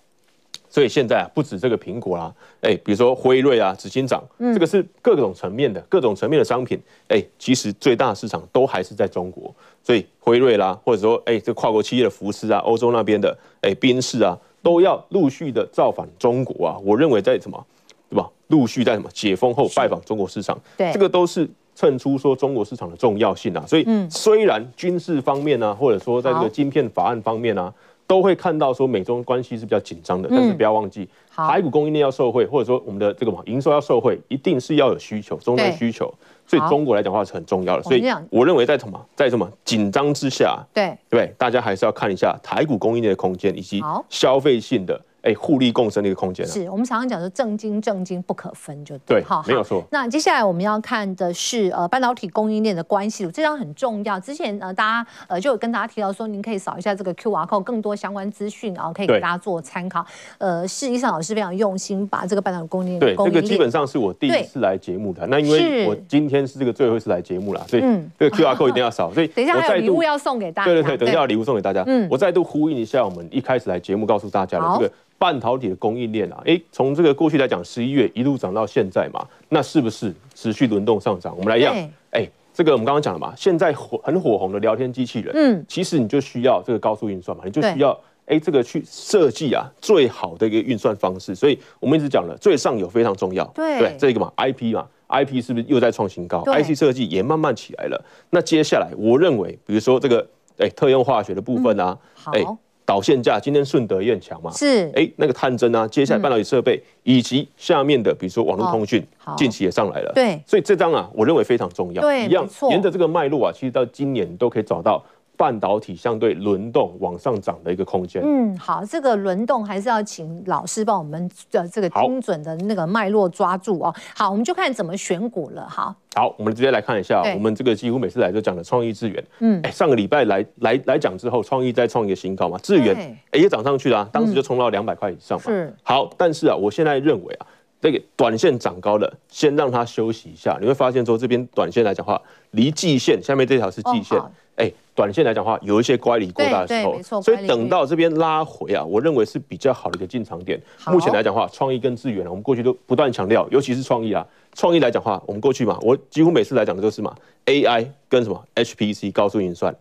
[0.70, 9.54] 所以现在啊，不止这个苹果啦，哎，比如说辉瑞啊、执行长，这个是各种层面的、各种层面的商品，哎，其实最大的市场都还是在中国。
[9.84, 16.78] 所以辉瑞啦，或者说哎，这跨国企业的福斯啊、欧洲那边的哎宾士啊，都要陆续的造访中国啊。
[16.84, 17.66] 我认为在什么，
[18.10, 18.30] 对吧？
[18.48, 21.50] 陆续在什么解封后拜访中国市场，对，这个都是。
[21.76, 27.74] 衬出说中国市场的重要性啊，所以虽然军事方面呢、啊，或者说在这个晶片法案方面呢、啊，
[28.08, 36.14] 都会看到说美中关系是比较紧张的，但是不要忘记，台股供应链要受惠，或者说我们的这个嘛营收要受惠，一定是要有需求，终端需求，
[36.48, 37.84] 所以中国来讲的话是很重要的。
[37.84, 39.06] 所以我认为在什么？
[39.14, 39.52] 在什么？
[39.66, 40.98] 紧张之下，对。
[41.10, 45.00] 对，大家还是要看一下台股供应链的空间以及消费性的。
[45.26, 49.84] 哎，互利共生的一个空间、啊、是我们常常讲说正经正经不可分，就对，对好，没有错。
[49.90, 54.20] 那接下来我们要看的是呃半导体供应链的关系，这张很重要。
[54.20, 60.06] 之前呃大家呃就有跟大家提到说，您可以扫一下这个 QR code，更多相关资讯，然后可以给大家做参考。
[60.38, 65.26] 呃，是伊森老师非常用心把这个半导体供应链，对，这个基本上是我第一次来节目的。
[65.26, 67.84] 那因为我今天是这个最后一次来节目了，所以
[68.20, 69.12] 这个 QR code 一定要扫。
[69.12, 71.84] 所以 等一下还有礼物要送给大家，对对对，等一下有礼物送给大家。
[71.88, 74.94] 嗯，我再度呼应一下我们一开始来节目告诉大家的这个。
[75.18, 81.34] 半导体的供应链啊，哎，从这个过去来讲，十一月一路涨到现在嘛，那是不是持续轮动上涨？
[81.38, 81.74] 我们来讲，
[82.12, 98.06] 哎，这个我们刚刚讲了嘛，现在火很火红的聊天机器人，嗯，其实你就需要这个高速运算嘛，你就需要哎这个去设计啊最好的一个运算方式，所以我们一直讲了，最上游非常重要，对，对，这个嘛，IP 嘛，IP 是不是又在创新高？IC 设计也慢慢起来了。
[98.30, 101.98] 那接下来我认为，比如说这个哎特用化学的部分啊，
[102.34, 102.46] 哎。
[102.86, 104.86] 导线架今天顺德也很强嘛，是。
[104.90, 109.04] 哎、欸、那个探针啊，接下来半导体设备、嗯、以及下面的比如说网络通讯，
[109.36, 115.04] 近期也上来了，对，所以这张啊，我认为非常重要，对，一样沿着这个脉络啊，其实到今年都可以找到
[115.38, 118.22] 半导体相对轮动往上涨的一个空间。
[118.26, 123.94] 嗯，好，这个轮动还是要请老师帮我们的这个精准的那个脉络抓住哦。
[124.16, 125.68] 好，我们就看怎么选股了。
[125.70, 129.24] 好，好，我们直接来看一下，我们这个几乎每次来都讲的创意智源。
[129.40, 132.96] 嗯，哎，上个礼拜来来来讲之后，创意再创一个新高嘛，智源
[133.32, 135.44] 哎也涨上去了，啊，当时就冲到两百块以上嘛。
[135.46, 137.48] 是，好，但是啊，我现在认为啊。
[137.86, 140.58] 这个短线涨高了，先让它休息一下。
[140.60, 142.20] 你会发现说，这边短线来讲话，
[142.50, 144.20] 离季线下面这条是季线，
[144.56, 150.60] 哎、哦，短线来讲话有一些乖离过大的时候，所以等到这边拉回啊，我认为是比较好的一个进场点。
[150.88, 159.76] 目前来讲话，创意跟智原，我们过去都不断强调，尤其是创意啊，创意来讲话，我们过去嘛，我几乎每次来讲的都是嘛，AI 跟什么 HPC 高速运算，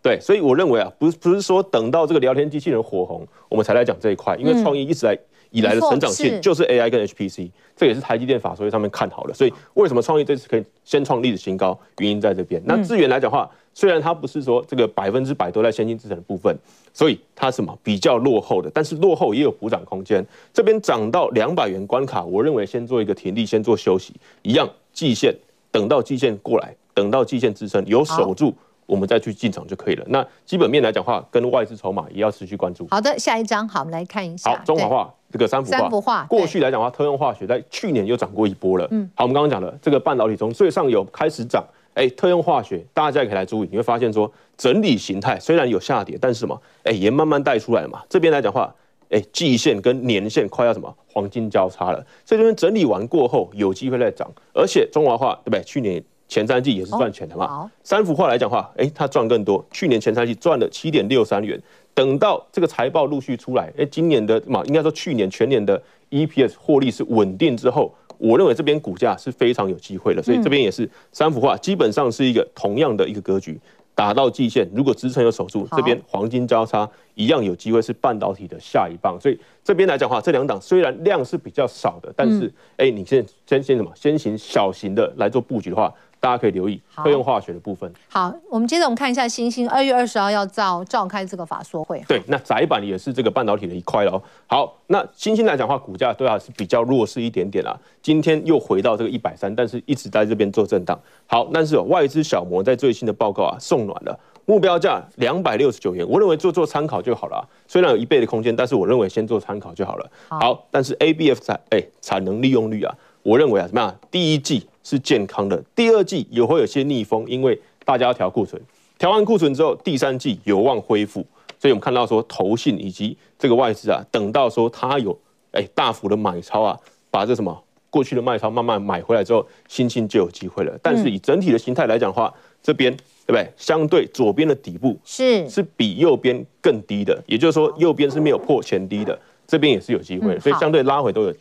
[0.00, 5.14] 对，所以我认为啊，不是不是说等到这个聊天机器人火红，我们才来讲这一块，因为创意一直来。
[5.50, 12.62] 以来的成长性就是 AI 跟 HPC，这也是台积电法说会上面看好了，所以为什么创意这次可以先创历史新高，原因在这边。
[12.64, 16.56] 那资源来讲的话，虽然它不是说这个百分之百都在先进制程的部分，
[16.92, 20.24] 所以它什么比较落后的，但是落后也有补涨空间。
[20.52, 25.34] 这边涨到两百元关卡，我认为先做一个停利，先做休息，一样季线，
[25.70, 28.54] 等到季线过来，等到季线支撑有守住。
[28.90, 30.04] 我们再去进场就可以了。
[30.08, 32.88] 那基本面来讲的话，跟外资筹码也要持续关注。
[32.90, 34.50] 好的，下一张，好，我们来看一下。
[34.50, 35.78] 好，中华化这个三幅画。
[35.78, 36.24] 三幅画。
[36.24, 38.88] 过去来讲的话，特用化学在去年又涨过一波了。
[38.90, 39.08] 嗯。
[39.14, 48.02] 好，我们刚刚讲了这个半导体从最上游开始涨，哎，特用化学大家也可以来注意，你会发现说整理形态虽然有下跌，但是什么，哎，也慢慢带出来了嘛。
[48.08, 48.74] 这边来讲的话，
[49.10, 55.62] 哎，季线跟年线快要什么黄金交叉了，所以这边整理完过后有机会再涨，而且中华化对不对？
[55.62, 56.02] 去年。
[56.30, 57.44] 前三季也是赚钱的嘛。
[57.46, 59.62] 哦、三幅画来讲话，哎、欸，它赚更多。
[59.72, 61.60] 去年前三季赚了七点六三元，
[61.92, 70.22] 等到这个财报陆续出来，哎、欸，今年的嘛，应该说去年全年的 EPS 获利是稳定之后，我认为这边股价是非常有机会的。
[70.22, 73.58] 所以这边也是三幅画，基本上是一个同样的一个格局，
[73.96, 79.20] 打到季线，如果支撑有守住，这边黄金交叉一样有机会是半导体的下一棒。
[79.20, 85.92] 所以这边来讲话，这两档虽然量是比较少的，但是哎、欸，你先先先什么，先行小型的来做布局的话。
[86.20, 87.90] 大家可以留意会用化学的部分。
[88.08, 92.00] 好，我们接着我们看一下星星，二月二十号要召召开这个法说会。
[92.06, 94.22] 对，那窄板也是这个半导体的一块喽。
[94.46, 97.74] 好，那星星来讲的话，股价对啊是比较弱势一点点啦。
[98.02, 100.98] 今天又回到这个一百三，但是一直在这边做震荡。
[101.26, 106.06] 好，但是外资小摩在最新的报告啊，送暖了，目标价两百六十九元。
[106.06, 107.48] 我认为做做参考就好了。
[107.66, 110.10] 虽然有一倍的空间，但是我认为先做参考就好了。
[110.28, 113.96] 好，但是 ABF 产哎产能利用率啊，我认为啊怎么样？
[114.10, 114.66] 第一季。
[114.82, 118.60] 是健康的，第二季也会有些逆风，因为大家要调库存，
[118.98, 121.24] 调完库存之后，第三季有望恢复。
[121.58, 125.16] 所以我们看到说，投信以及这个外资啊，等到说它有
[125.52, 126.78] 哎大幅的买超啊，
[127.10, 130.78] 把这什么过去的卖超慢慢买回来之后，新兴就有机会了。
[130.82, 132.90] 但是以整体的形态来讲的话，这边
[133.26, 133.46] 对不对？
[133.58, 141.34] 相对左边的底部是是比右边更低的，也就是说右边是没有破前低的，这边也是有机会的，所以相对拉回都有。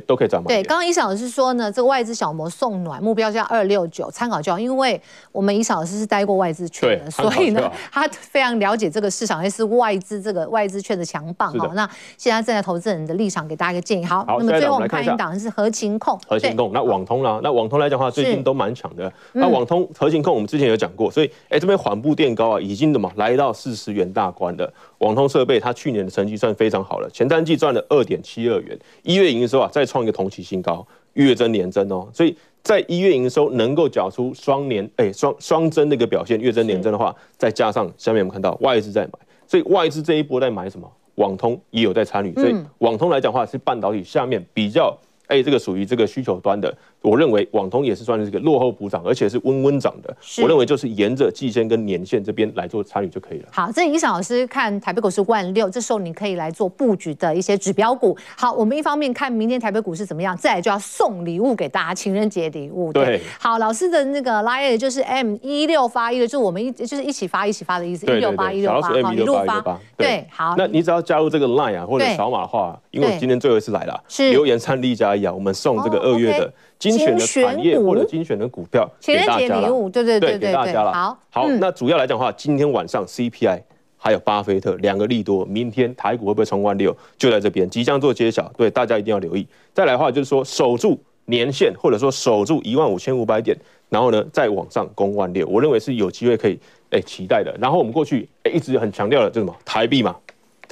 [0.00, 0.48] 都可以涨吗？
[0.48, 4.58] 对，刚刚伊桑老师说呢，这个外资小摩送暖目标价二六九，参考就好。
[4.58, 5.00] 因为
[5.32, 11.70] 我们伊桑老师是待过外资券的，所以呢，他非常了解这个市场，也是外资这个外资券的强棒哈。
[11.74, 14.04] 那现在站在投资人的立场，给大家一个建议。
[14.04, 16.70] 好，那么最后我们看一档是合勤控，合勤控。
[16.72, 17.40] 那网通啦？
[17.42, 19.12] 那网通来讲的话，最近都蛮强的。
[19.32, 39.12] 那网通、合勤控，我们之前有讲过，所以哎，这边缓步垫高啊，已经怎么来到四十元大关的网通设备，它去年的成绩算非常好了，前三季赚了二点七二元，一月营收啊再创一个同期新高，月增年增哦，所以在一月营收能够缴出双年哎双双增的一个表现，月增年增的话，再加上下面我们看到外资在买，
[39.46, 40.90] 所以外资这一波在买什么？
[41.16, 44.92] 网通也有在参与，所以网通来讲的话是半导体下面比较
[45.26, 46.74] 哎这个属于这个需求端的。
[47.00, 50.16] 我认为网通也是算是这个落后补涨，而且是温温涨的。
[50.40, 53.48] 我认为就是沿着季线跟年线这边来做参与就可以了。
[53.52, 58.16] 好，这伊桑老师看台北股市万六，这时候你可以来做布局的一些指标股。
[58.38, 62.90] 好，我们一方面看明天台北股市怎么样，再来就要送礼物给大家，情人节礼物。
[62.90, 69.78] 对，好，老师的那个 line 就是 M 一六发一的，就是我们一就是一起发一起发的意思，一六八一六八，好，一路发。
[69.98, 70.54] 对，好。
[70.56, 74.02] 那你只要加入这个 line 啊，或者扫码的话，因为今天最后一次来了，
[74.32, 76.52] 留言参例加一啊，我们送这个二月的。
[76.76, 80.92] 精选的产业或者精选的股票给大家了，对对对，给大家了。
[80.92, 83.62] 好，好，那主要来讲的话，今天晚上 CPI
[83.96, 86.94] 还有巴菲特两个利多，明天台股会不会冲万六？
[87.16, 89.46] 就在这边即将做揭晓，对大家一定要留意。
[89.72, 93.56] 再来的话就是说守住年线，或者说守住一万五千五百点，
[93.88, 96.58] 然后呢再往上攻万六，我认为是有机会可以
[96.90, 97.56] 诶期待的。
[97.58, 100.14] 然后我们过去诶一直很强调的就什么台币嘛，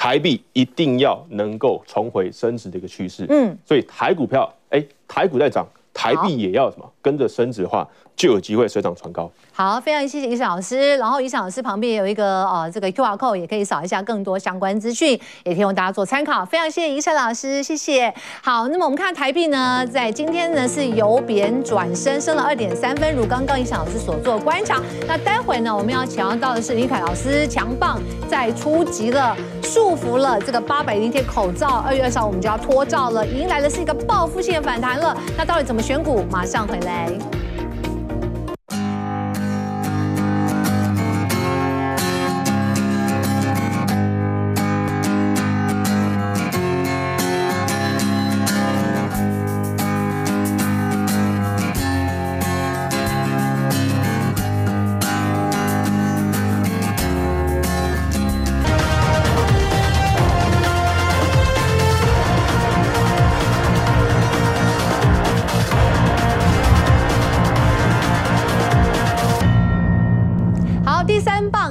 [0.03, 3.25] 台币一定要能够重回升值的一个趋势。
[3.29, 5.65] 嗯，所以台股票诶台股在涨。
[5.95, 7.87] 台币也要什么跟着升值的话，
[8.17, 9.31] 就有机会水涨船高。
[9.55, 10.97] 好，非常谢谢伊森老师。
[10.97, 16.45] 然后伊森老师旁边有一个呃这个 QR code，也可以扫一下更多相关资讯，也提供大家做参考。
[16.45, 18.13] 非常谢谢伊森老师，谢谢。
[18.43, 24.81] 好，那么我们看台币呢，在今天呢是由贬转升，升了二点三分，如刚刚伊森老师所做的观察。
[25.07, 31.83] 那待会呢，我们要请到的是林凯老师，强棒在出击了，束缚了这个八百零贴口罩。
[31.87, 35.17] 二月二十号我们就要脱罩了，迎来的是一个报复性的反弹了。
[35.37, 36.25] 那到底怎么选股？
[36.31, 37.11] 马上回来。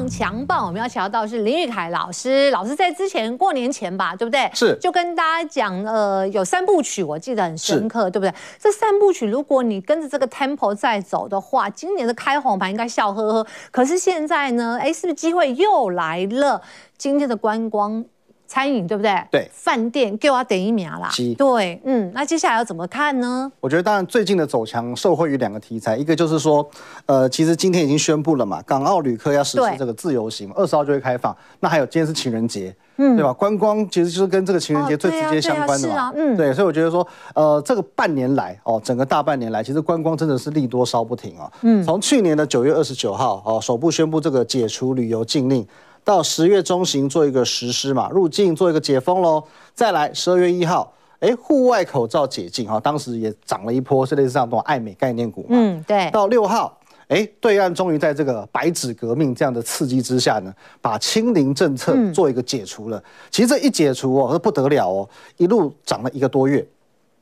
[0.09, 2.51] 强棒，我们要请到的是林玉凯老师。
[2.51, 4.49] 老师在之前过年前吧，对不对？
[4.53, 8.33] 是，就跟大家讲，呃，有三部曲，我记得很深刻，对不对？
[8.59, 13.47] 这三部曲，如果你跟着这个 tempo 在走的话，今年的开红盘应该笑呵呵。
[13.71, 16.61] 可是现在呢，哎，是不是机会又来了？
[16.97, 18.03] 今天的观光。
[18.51, 19.15] 餐饮对不对？
[19.31, 21.09] 对，饭店给我点一秒啦。
[21.37, 23.49] 对，嗯，那接下来要怎么看呢？
[23.61, 26.69] 我觉得当然最近的走强受惠于两个题材，一个就是说，
[27.05, 31.33] 呃，其实今天已经宣布了嘛，港澳旅客要实施这个自由行，二十号就会开放。
[31.61, 33.31] 那还有今天是情人节，嗯，对吧？
[33.31, 35.93] 观光其实就是跟这个情人节最直接相关的嘛。
[35.93, 41.49] 哦、啊啊嗯，对，所以我觉得说，呃，这个半年来哦，整个大半年来，其实观光真的是利多烧不停啊。
[41.61, 45.65] 嗯，从去年的九月二十九号哦，首部宣布这个解除旅游禁令。
[46.03, 49.43] 到十月中旬做一个实施嘛，入境做一个解封喽。
[49.73, 55.47] 再来十二月一号，哎，户外口罩解禁哈，当时也涨了一波，是类似这种爱美概念股嘛。
[55.51, 56.09] 嗯，对。
[56.11, 56.77] 到六号，
[57.07, 62.97] 哎，对岸终于在这个白纸革命这样的刺激之下呢，把清零政策做一个解除了。
[62.97, 66.67] 嗯、其实这一解除哦，那不得了哦，一路涨了一个多月。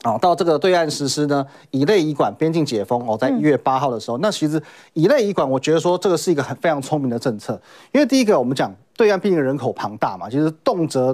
[0.05, 4.61] 哦，到这个对岸实施呢，乙类乙管边境解封哦，在一月八号的时候，嗯、那其实
[4.93, 7.59] 乙类乙管，我觉得说这个是一个很非常聪明的政策，
[7.91, 11.13] 因为第一个我们讲对岸毕竟人口庞大嘛，其实动辄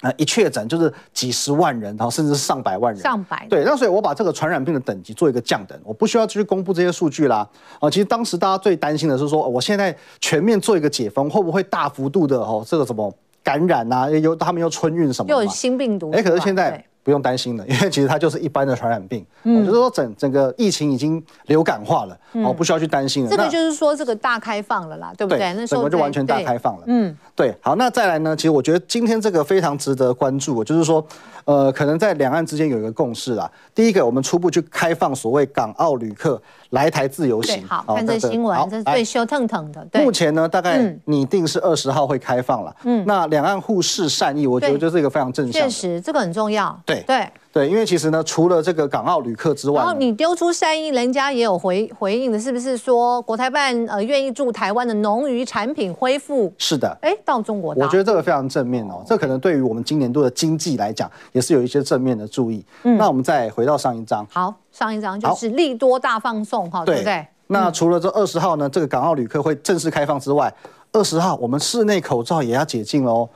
[0.00, 7.46] 呃一确诊就是几十万人，然后甚至是上百万人，上百对，那所以我把这个传染病的等级做一个降等，我不需要去公布这些数据啦。
[7.80, 13.14] 啊，其实当时大家最担心的是说，我现在全面做一个解封，会不会大幅度的哦这个什么
[13.44, 16.82] 感染啊，又他们又春运什么，又有新病毒，哎，可是现在。
[17.02, 23.30] 不用担心了， 因为其实它就是一般的传染病，嗯，就是说整整个疫情已经流感化了，哦、嗯，不需要去担心了。
[23.30, 25.38] 这个就是说这个大开放了啦，对不对？
[25.38, 26.84] 对，那整个就完全大开放了。
[26.86, 27.54] 嗯，对。
[27.60, 28.36] 好，那再来呢？
[28.36, 31.04] 其实我觉得今天这个非常值得关注，就是说，
[31.44, 33.50] 呃，可能在两岸之间有一个共识啦。
[33.74, 36.40] 第一个，我们初步去开放所谓港澳旅客
[36.72, 37.66] 来台自由行。
[37.66, 39.86] 好，看这新闻，这是最羞腾腾的。
[40.02, 42.76] 目前呢，大概拟定是二十号会开放了。
[42.84, 45.62] 嗯，那两岸互释善意，我觉得这是一个非常正向。
[45.62, 46.78] 确实，这个很重要。
[46.84, 47.28] 对对。
[47.52, 56.50] 对，因为其实呢，除了这个港澳旅客之外，然后你丢出善意，人家也有回回应的，是不是说国台办呃愿意助台湾的农渔产品恢复？
[56.56, 62.64] 是的，哎，到中国，我觉得这个非常正面哦，这可能对于我们今年度的经济来讲，也是有一些正面的注意。
[62.84, 67.26] 嗯，那我们再回到上一章，好，上一章就是利多大放送哈，对不对？
[67.48, 70.50] 那除了这二十号呢，这个港澳旅客会正式开放之外，
[70.90, 73.12] 二十号我们室内口罩也要解禁喽。
[73.12, 73.28] 哦，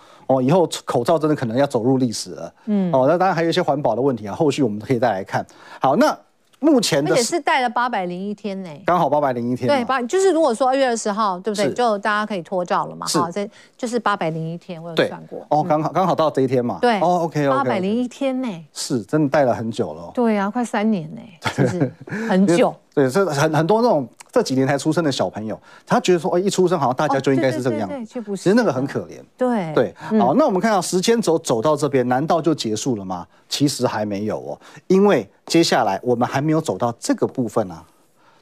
[0.42, 2.54] 以后口罩真的可能要走入历史了。
[2.66, 5.44] 嗯，哦，那当然还有一些环保的问题啊，后续我们可以再来看。
[5.80, 6.16] 好，那
[6.58, 9.68] 目前的而且是带了八百零一天呢，刚好八百零一天。
[9.68, 11.70] 对，八就是如果说二月二十号，对不对？
[11.74, 13.06] 就大家可以脱罩了嘛。
[13.06, 15.46] 好，这就是八百零一天，我有算过。
[15.50, 16.78] 哦，刚好刚好到这一天嘛。
[16.80, 16.98] 对。
[17.00, 18.48] 哦，OK，八百零一天呢？
[18.72, 20.10] 是，真的带了很久了。
[20.14, 21.20] 对啊，快三年呢，
[21.54, 21.92] 就 是
[22.28, 22.74] 很久。
[22.97, 29.20] 对，是很很多那种这几年才出生的小朋友，他觉得说，哦，一出生好像大家就应该是这个样子，其实那个很可怜。
[29.36, 33.26] 对对，好，那我们看到时间轴走到这边，难道就结束了吗？
[33.51, 37.84] 其实还没有哦，因为接下来我们还没有走到这个部分啊。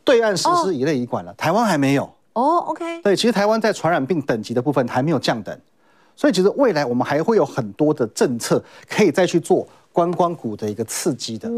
[0.05, 2.09] 对岸实施乙类乙管了，台湾还没有。
[2.35, 3.03] 哦，OK。
[3.03, 5.59] 对，其实台湾在传染病等级的部分还没有降等，
[6.17, 9.67] 所以其实未来我们还会有很多的政策可以再去做。
[9.95, 11.49] 观光股的一个刺激的，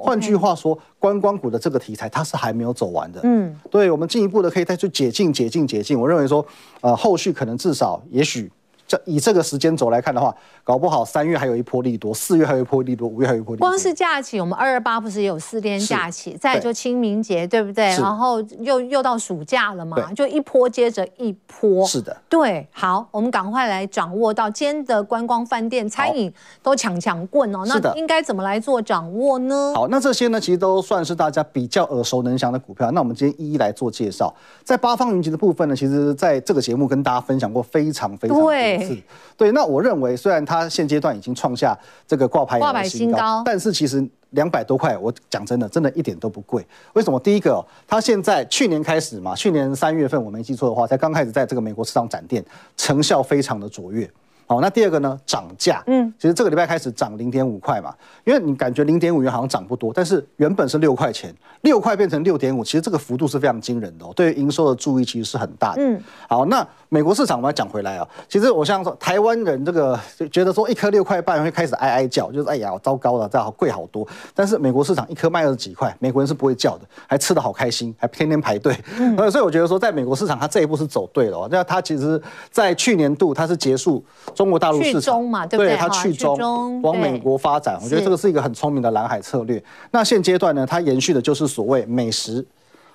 [0.00, 3.20] 换句话说，观光股的这个题材它是还没有走完的。
[3.24, 6.00] 嗯，对，我们进一步的可以再去解禁、解禁、解禁。
[6.00, 6.42] 我认为说，
[6.80, 8.50] 呃，后续可能至少也许
[8.86, 13.68] 这以这个时间轴来看的话，搞不好三月还有一波利多，四月还有一波利多，五月还有一波利多。
[13.68, 17.86] 光是假期，我们二二八不是也有四天假期，再就清明节，对不对？
[17.96, 21.86] 然后又又到暑假了嘛，就一波接着一波。
[21.86, 22.66] 是的，对。
[22.70, 26.32] 好，我们赶快来掌握到今天的观光饭店、餐饮
[26.62, 27.64] 都抢抢棍哦。
[27.66, 29.72] 那应该怎么来做掌握呢？
[29.74, 32.90] 好，那这些呢，其实都算是大家比较耳熟能详的股票。
[32.92, 34.34] 那我们今天一一来做介绍。
[34.62, 38.96] 在八方云集的部分呢，其实在这个节目跟大家分享过非常非常多次。
[39.36, 46.66] 对，那我认为虽然它现阶段已经创下这个挂牌挂牌新高，但是其实两百多块，我讲真的，真的一点都不贵。
[46.94, 47.20] 为什么？
[47.20, 52.44] 第一个，它现在去年开始嘛，去年三月份我没记错的话，才刚开始在这个美国市场展店，
[52.76, 54.10] 成效非常的卓越。
[54.48, 55.18] 好，那第二个呢？
[55.26, 57.92] 涨价，嗯，其实这个礼拜开始涨零点五块嘛，
[58.24, 65.82] 因为你感觉零点五元好像涨不多，但是原本是六块钱，六块变成六点五，其实这个幅度是非常惊人的哦，对于营收的注意其实是很大的。
[65.82, 82.22] 嗯，好，那美国市场我们要讲回来啊，其实我像说台湾人这个就觉得说一颗六块半会开始哀哀叫，就是哎呀糟糕了，这样好贵好多，但是美国市场一颗卖二十几块，美国人是不会叫的，还吃的好开心，还天天排队，嗯， 所以我觉得说在美国市场它这一步是走对了哦，那它其实
[82.52, 84.04] 在去年度它是结束。
[84.36, 85.72] 中国大陆市场嘛，对不对？
[85.72, 89.60] 对，它去中往美国发展，我觉得这个是一个很聪明的蓝海策略。
[89.90, 92.44] 那现阶段呢，它延续的就是所谓美食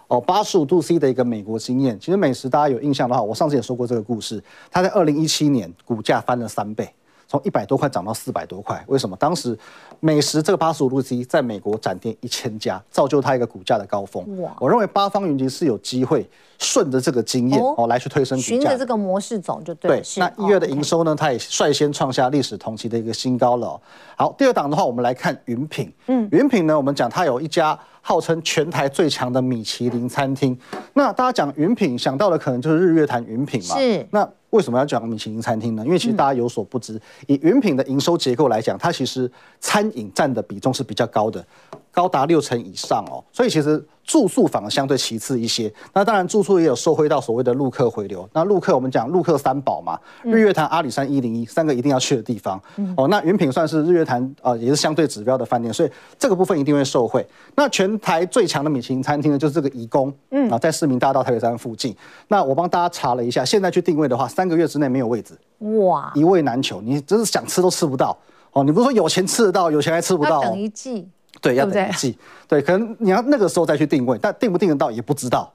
[0.08, 2.00] 哦，八十五度 C 的一个美国经验。
[2.00, 4.42] 其实美食大家有印象的话，我上次也说过这个故事。
[4.70, 6.88] 它在二零一七年股价翻了三倍。
[7.32, 9.16] 从一百多块涨到四百多块，为什么？
[9.16, 9.58] 当时
[10.02, 14.42] 美食这个八十五度 C 在美国展店一千家，造就它一个股价的高峰。
[14.42, 14.54] 哇！
[14.60, 16.30] 我认为八方云集是有机会
[16.60, 20.02] 顺着这个经验哦来去推升股价，循着这个模式走就对。
[20.02, 23.80] 对，那一月的营收呢，它也率先创下历史同期的一个新高了。
[24.18, 25.90] 好，第二档的话，我们来看云品。
[26.08, 30.60] 嗯，云品呢，我们讲它有一家号称全台最强的米其林餐厅。
[30.92, 33.78] 那大家讲云品想到的可能就是日月潭云品嘛。
[33.78, 34.06] 是。
[34.12, 35.84] 那为什么要讲米其林餐厅呢？
[35.86, 39.30] 因为其实大家有所不知，以云品的营收结构来讲，它其实
[39.60, 41.46] 餐饮占的比重是比较高的，
[41.92, 43.24] 高达六成以上哦。
[43.32, 45.72] 所以其实住宿反而相对其次一些。
[45.94, 48.28] 那当然住宿也有受惠到所谓的陆客回流。
[48.34, 52.62] 那陆客我们讲陆客三宝嘛，日月潭、阿里山、一零一三个一定要去的地方
[52.98, 53.08] 哦。
[53.08, 57.26] 那云品算是日月潭啊，也是相对指标的饭店，所以这个部分一定会受惠。
[57.56, 61.96] 那全台最强的米其林餐厅呢，就是这个怡宫，嗯啊，在市民大道台北山附近。
[62.28, 68.18] 那我帮大家查了一下，现在去定位的话，三个月之内没有位置，哇，一位难求，你真是想吃都吃不到
[68.54, 68.64] 哦。
[68.64, 71.08] 你不是说有钱吃得到，有钱还吃不到，等一季，
[71.40, 72.18] 对，要等一季，
[72.48, 75.52] 对，可能你要那个时候再去定位，但定不定得到也不知道，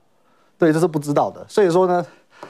[0.59, 1.45] 对，这是不知道的。
[1.49, 2.05] 所以说呢，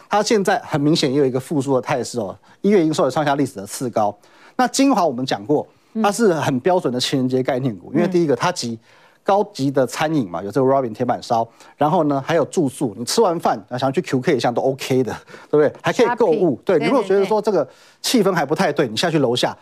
[0.09, 4.16] 它现在很明显也有一个复苏的态势哦，一月营收也创下历史的次高。
[4.57, 5.66] 那精华我们讲过，
[6.03, 8.79] 它是很标准的情人节概念股，因为第一个它集。
[9.27, 11.45] 高级的餐饮嘛，有这个 Robin 铁板烧，
[11.77, 15.12] 然后呢还有住宿，你吃完饭想要去 QK 一下都 OK 的，
[15.51, 15.72] 对不对？
[15.83, 17.68] 还可以购物，对，你如果觉得说这个
[18.01, 19.53] 气氛还不太对，你下去楼下，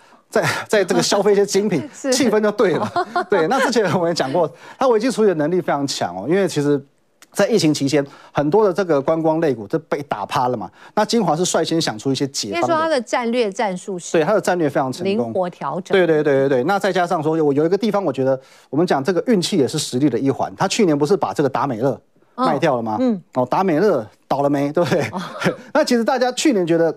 [0.43, 2.91] 在在这个消费一些精品， 气氛就对了。
[3.31, 6.83] 对，那之前我也讲过，它危机处理的能力非常强哦，因为其实。
[7.37, 10.71] 在疫情期间，很多的这个观光类股都被打趴了嘛。
[10.95, 12.61] 那晶华是率先想出一些解方。
[12.61, 14.13] 应该说它的战略战术是。
[14.13, 15.27] 对，它的战略非常成功。
[15.27, 15.93] 灵活调整。
[15.99, 16.63] 对对对对对。
[16.63, 20.55] 那再加上说，我有一个地方，我觉得我们讲这个运气也是实力的一环。
[20.55, 22.01] 他去年不是把这个达美乐
[22.37, 22.99] 卖掉了吗？
[23.01, 23.21] 嗯。
[23.33, 24.71] 哦，达美乐倒了没？
[24.71, 25.01] 对不对？
[25.11, 25.21] 哦、
[25.75, 26.97] 那其实大家去年觉得。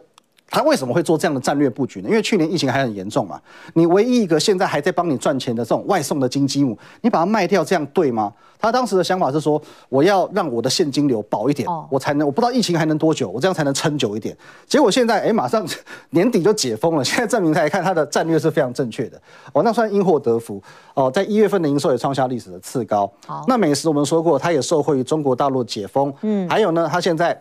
[0.50, 2.10] 他为什么会做这样的战略布局呢？
[2.10, 3.40] 因为去年疫情还很严重嘛，
[3.74, 8.32] 你唯一一个现在还在帮你赚钱的这种外送的金鸡母，你把它卖掉，这样对吗？
[8.60, 14.36] 他当时的想法是说，我要让我的现金流薄一点，我才能，我不知道疫情还能多久，我这样才能撑久一点。
[14.66, 15.64] 结果现在，哎，马上
[16.12, 19.22] 年底就解封了，现在证明他来看他的战略是非常正确的，
[19.54, 20.60] 哦，那算因祸得福
[20.96, 23.12] 哦，在一月份的营收也创下历史的次高。
[23.28, 27.40] 好，那美食我们说过，它也受惠于中国大陆解封，嗯，还有呢，它现在。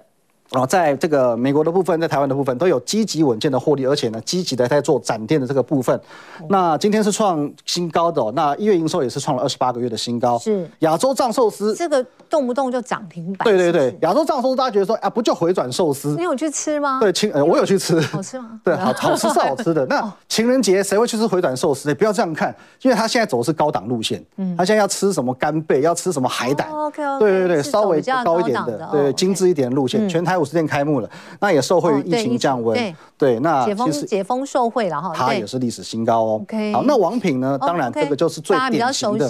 [0.50, 6.00] 然后在这个美国的部分，在台湾的部分都有积极稳健的获利，而且呢，积极的在做展店的这个部分。
[6.48, 10.38] 那今天是创新高的，那一月营收也是创了二十八个月的新高。
[10.38, 13.44] 是亚洲藏寿司这个动不动就涨停板。
[13.44, 16.14] 对对对，亚洲藏寿司大家觉得说啊，不就回转寿司？
[16.16, 17.00] 你有去吃吗？
[17.00, 18.00] 对，情呃，我有去吃。
[18.12, 18.58] 好吃吗？
[18.62, 19.84] 对，好好吃是好吃的。
[19.90, 21.92] 那情人节谁会去吃回转寿司？
[21.94, 24.24] 不要这样看，因为他现在走的是高档路线。
[24.36, 26.68] 嗯，他现在要吃什么干贝，要吃什么海胆。
[26.70, 27.18] OK OK。
[27.18, 30.08] 对对对，稍微高一点的，对，精致一点的路线。
[30.08, 31.10] 全台五十店开幕了。
[31.40, 36.40] 那也受惠于疫情降温，对，对，那解封解封受惠了哈，它也是历史新高哦。
[36.42, 37.58] OK，好，那王品呢？
[37.60, 39.28] 当然这个就是最典型的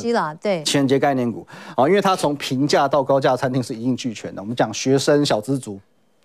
[0.64, 4.40] 情人节概念股啊，因为它从平价到高价餐厅是一应俱全的。
[4.40, 5.78] 我们讲学生小资族，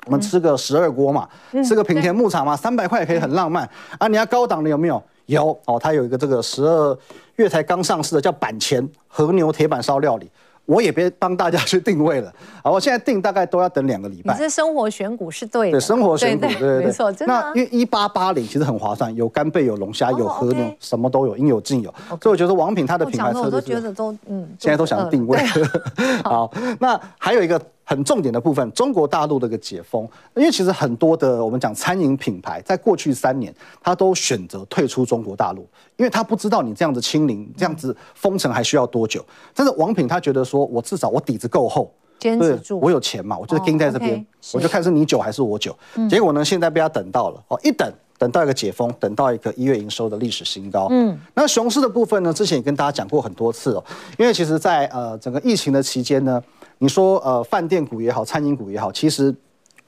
[0.06, 1.28] 我们吃个十二锅嘛，
[1.66, 4.08] 吃个平田牧场嘛，三百块也可以很浪漫啊。
[4.08, 5.02] 你要高档的有没有？
[5.28, 6.98] 有哦，它有一个这个十二
[7.38, 10.30] 月才刚上市的叫板前和牛铁板烧料理。
[10.72, 12.32] 我也别帮大家去定位了。
[12.64, 14.34] 好，我现在定大概都要等两个礼拜。
[14.34, 17.34] 你这生活选股是对的，对生活选股，对对对，没错，真的。
[17.34, 21.94] 那因为一八八零其实很划算，有干贝，有龙虾，有和牛，什么都有，应有尽有。
[22.22, 25.38] 所以我觉得王品它的品牌策略，我都觉得都嗯，现在都想定位。
[26.24, 26.50] 好，
[26.80, 27.62] 那还有一个。
[27.84, 35.68] 很重点的部分，中国大陆的一个解封，因为其实很多的我们讲餐饮品牌，在过去三年，他都选择退出中国大陆，
[35.98, 39.26] 因为他不知道你这样子清零，这样子封城还需要多久。
[39.54, 45.76] 但是王品他觉得说，我至少我底子够厚，坚持住，我有钱嘛，我就盯在这边，我就看是你久还是我久。
[46.10, 50.88] 结果呢，现在被他等到了，哦，一等等到一个解封，等到一个一月营收的历史新高。
[50.92, 53.84] 嗯，那雄狮的部分呢，之前也跟大家讲过很多次哦，
[54.18, 56.42] 因为其实在呃整个疫情的期间呢。
[56.84, 59.34] 你说呃，饭店股也好，餐饮股也好，其实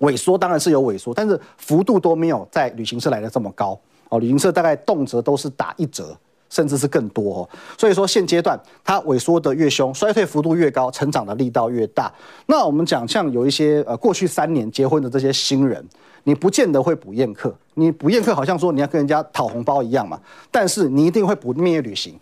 [0.02, 3.76] 萎缩当然是有萎缩，但是幅度都没有在旅行社来的这么高
[4.10, 4.20] 哦。
[4.20, 6.16] 旅行社大概动辄都是打一折，
[6.52, 7.50] 甚至是更多哦。
[7.80, 12.14] 所以说现阶段它萎缩的越凶，衰退幅度越高，成长的力道越大。
[12.46, 15.84] 那我们讲像有一些呃过去三年结婚的这些新人，
[16.26, 20.20] 你不见得会补宴客，你补宴客好像说你要跟人家讨红包一样嘛，
[20.52, 22.14] 但是你一定会补蜜月旅行。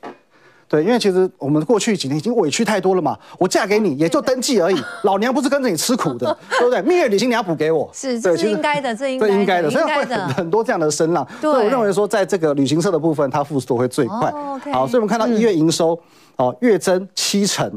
[0.71, 6.81] 对，因为其实我们过去几年已经委屈太多了嘛，我嫁给你也就登记而已， 老娘不是跟着你吃苦的，对不对？
[6.81, 11.27] 蜜月旅行你要补给我， 是，这是应该的，这应该的，应该的，所以会很很多这样的声浪。
[11.41, 14.31] 对，所以我认为说，在这个旅行社的部分，它复苏会最快。
[14.71, 15.99] 好，所以我们看到一月营收
[16.37, 17.69] 哦，月增七成，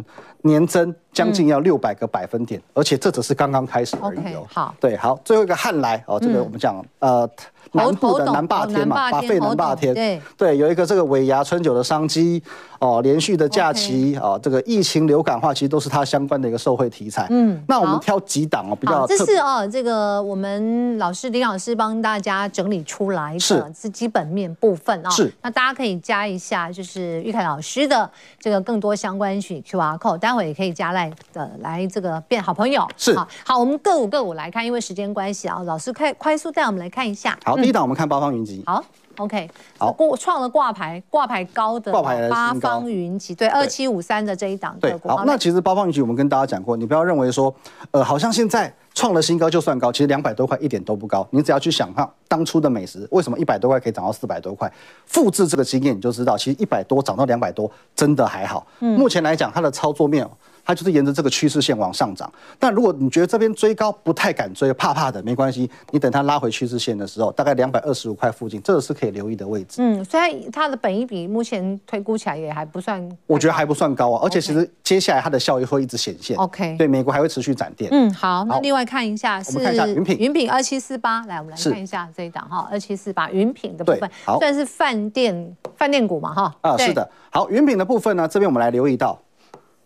[0.43, 4.45] 年增将近要六百个百分点，而且这只是刚刚开始而已哦。
[4.53, 7.29] 好，对，好，最后一个汉来哦，这个我们讲呃。
[7.73, 10.23] 南部的南霸天嘛，把费南霸天，对。
[10.37, 12.41] 对，有一个这个尾牙春酒的商机
[12.79, 17.27] 哦，连续的假期哦，这个疫情流感化其实都是它相关的一个受惠题材。
[17.31, 23.65] 嗯，那我们挑几档哦，比较这是哦，这个我们老师林老师帮大家整理出来的是。
[23.75, 25.11] 是基本面部分啊。
[25.11, 28.09] 是，那大家可以加一下，就是玉凯老师的
[28.39, 32.87] 这个更多相关讯 QR code，待会也可以加来的来这个变好朋友。
[32.97, 37.37] 是，好，我们个股个股来看，因为时间关系啊，老师快快速带我们来看一下。
[37.45, 37.57] 好。
[37.65, 38.85] 第一档我们看八方云集，好
[39.17, 39.49] ，OK，
[39.79, 47.55] 好，过创了挂牌挂牌高的挂牌八方云集，对，二七五三的这一档，对，好，那其实八方云集我们跟大家讲过，你不要认为说，
[47.93, 54.71] 呃，好像现在创了新高就算高，其实两百多块一点都不高，你只要去想看当初的美食为什么一百多块可以涨到四百多块，
[55.07, 60.29] 复制这个经验你就知道，其实一百多涨到两百多真的还好，嗯，目前来讲它的操作面。
[60.65, 69.83] 它就是沿着这个趋势线往上涨，但如果你觉得这边追高不太敢追，怕怕的，没关系，你等它拉回趋势线的时候，大概两百二十五块附近，这个是可以留意的位置。
[69.83, 76.37] 嗯，虽然它的本益比目前推估起来也还不算，我觉得还不算高啊，而且其实接下来它的效益会一直显现。
[76.39, 77.91] OK，对，美国还会持续展店。
[77.93, 86.55] 嗯，好，那另外看一下是我们看一下云品，云品二七四八，来我们来看一下这一档哈，二七四八云品的部分，好，算是饭店饭店股嘛哈。
[86.63, 89.19] 啊，是的，好，云品的部分呢，这边我们来留意到。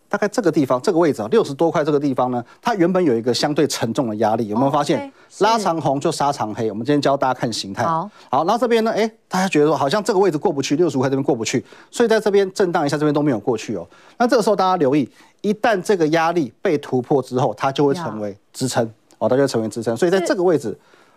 [0.08, 5.12] 大概这个地方，这个位置啊，六十多块这个地方呢，它原本有一个相对沉重的压力，有没有发现？
[5.40, 6.70] 拉长红就杀长黑。
[6.70, 7.84] 我们今天教大家看形态。
[7.84, 13.86] 好，好，然后这边呢，哎，大家觉得说好像这个位置过不去，六十五块这边过不去，所以在这边震荡一下，这边都没有过去哦。
[14.16, 15.06] 那这个时候大家留意，
[15.42, 19.94] 一旦这个压力被突破之后，它就会成为支撑哦，它就会成为支撑。
[19.94, 20.74] 所以在这个位置，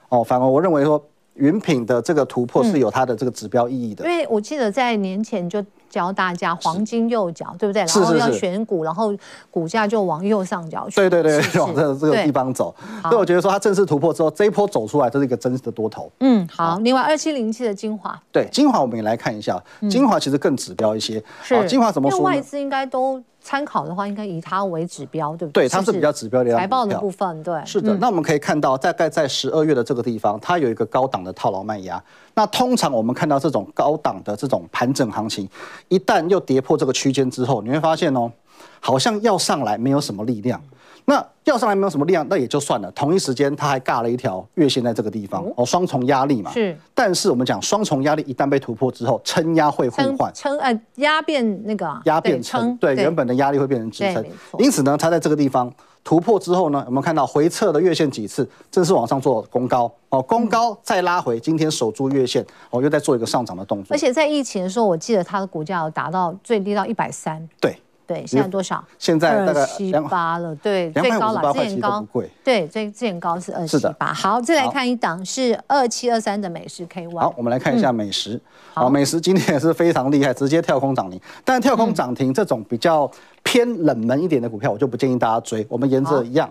[0.10, 1.02] 哦，反而我认为说
[1.36, 4.04] 云品的这个突破是有它的这个指标意义的。
[4.04, 5.66] 因为我记得在年前就。
[5.92, 7.84] 教大家黄金右脚，对不对？
[7.84, 9.14] 然后要选股，然后
[9.52, 10.96] 股价就往右上角去。
[10.96, 12.74] 对对对，往这这个地方走。
[13.04, 16.12] 所以我觉得说它正式突破之后，这一波走出来，这是一个真实的多头。
[16.22, 16.80] 嗯，好。
[16.80, 19.62] 另外，二七零七的精华，对精华，我们也来看一下。
[19.89, 21.22] 精华其实更指标一些。
[21.44, 22.22] 是精华怎么说？
[22.22, 23.22] 外资应该都。
[23.42, 25.66] 参考的话，应该以它为指标，对不对？
[25.66, 27.60] 对，它是比较指标的财报的部分，对。
[27.66, 32.02] 是的，那我们可以看到，大概在十二月的这个地方，它有一个高档的套牢卖压。
[32.36, 35.50] 那通常我们看到这种高档的这种盘整行情，
[35.89, 38.32] 一旦又跌破这个区间之后，你会发现哦，
[38.80, 40.62] 好像要上来没有什么力量。
[41.06, 42.91] 那要上来没有什么力量，那也就算了。
[42.91, 46.52] 同一时间，它还尬了一条月线在这个地方哦，双重压力嘛。
[46.52, 46.78] 是。
[46.93, 50.32] 但是我们讲双重压力一旦被突破之后，撑压会互换。
[50.34, 51.99] 撑呃压变那个。
[52.06, 52.78] 压变撑。
[52.78, 54.24] 对，原本的压力会变成支撑。
[54.60, 55.72] 因此呢，它在这个地方
[56.04, 63.95] 突破之后呢，我们看到回撤的月线几次，正式往上做攻高哦，攻高再拉回，今天守住月线哦，又在做一个上涨的动作。
[63.95, 67.49] 而且在疫情的时候，我记得它的股价有达到最低到一百三。
[67.60, 67.76] 对。
[68.12, 68.84] 对，现在多少？
[68.99, 70.53] 现在大概七八了。
[70.55, 72.05] 对，最高了，之前高。
[72.43, 74.14] 对，最之前高是二七八。
[74.14, 77.18] 好，再来看一档是二七二三的美食 KY。
[77.18, 78.39] 好，我们来看一下美食。
[78.74, 81.20] 好，美食今天也是非常厉害，直接跳空涨停。
[81.45, 83.09] 但跳空涨停这种比较
[83.43, 85.66] 偏冷门一点的股票，我就不建议大家追。
[85.70, 86.49] 我们沿着一样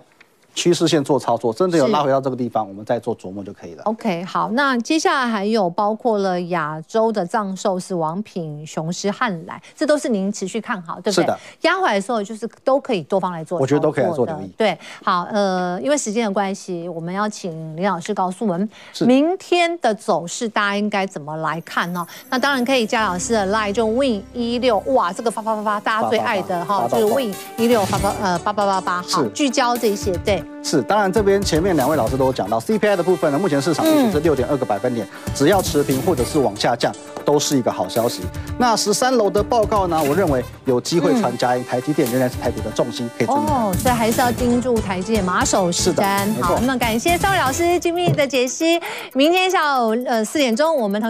[0.54, 3.82] 趋势线做操作，真的有拉回到这个地方，我们再做琢磨就可以了。
[3.84, 11.22] OK，好，那接下来还有包括了亚洲的藏寿司、王品、雄狮、汉来，这都是您持续看好，对不对？
[11.22, 11.38] 是的。
[11.62, 14.50] 压回来的时候，就是都可以多方来做，我觉得都可以来做留意。
[14.56, 18.68] 对，好，呃，因为时间的关系，我们要请林老师告诉我们
[19.00, 22.06] 明天的走势，大家应该怎么来看呢？
[22.28, 30.39] 那当然可以加老师的 line，就 win 一六，哇，这个发发发发，大家最爱的哈，就是 win 一六发发呃八八八八，好，聚焦这些，对。
[30.62, 36.92] 是，当然这边前面两位老师都有讲到 CPI 的部分呢，目前市场预期是六点二个百分点，只要持平或者是往下降，
[37.24, 38.22] 都是一个好消息。
[38.58, 43.36] 那十三楼的报告呢，我认为有机会传佳音，台积电仍然是台股的重心，可以注意。
[43.36, 46.28] 哦，所以还是要盯住台积电马首是瞻。
[46.40, 48.80] 好，那么感谢三位老师精密的解析，
[49.14, 51.08] 明天下午呃四点钟我们同。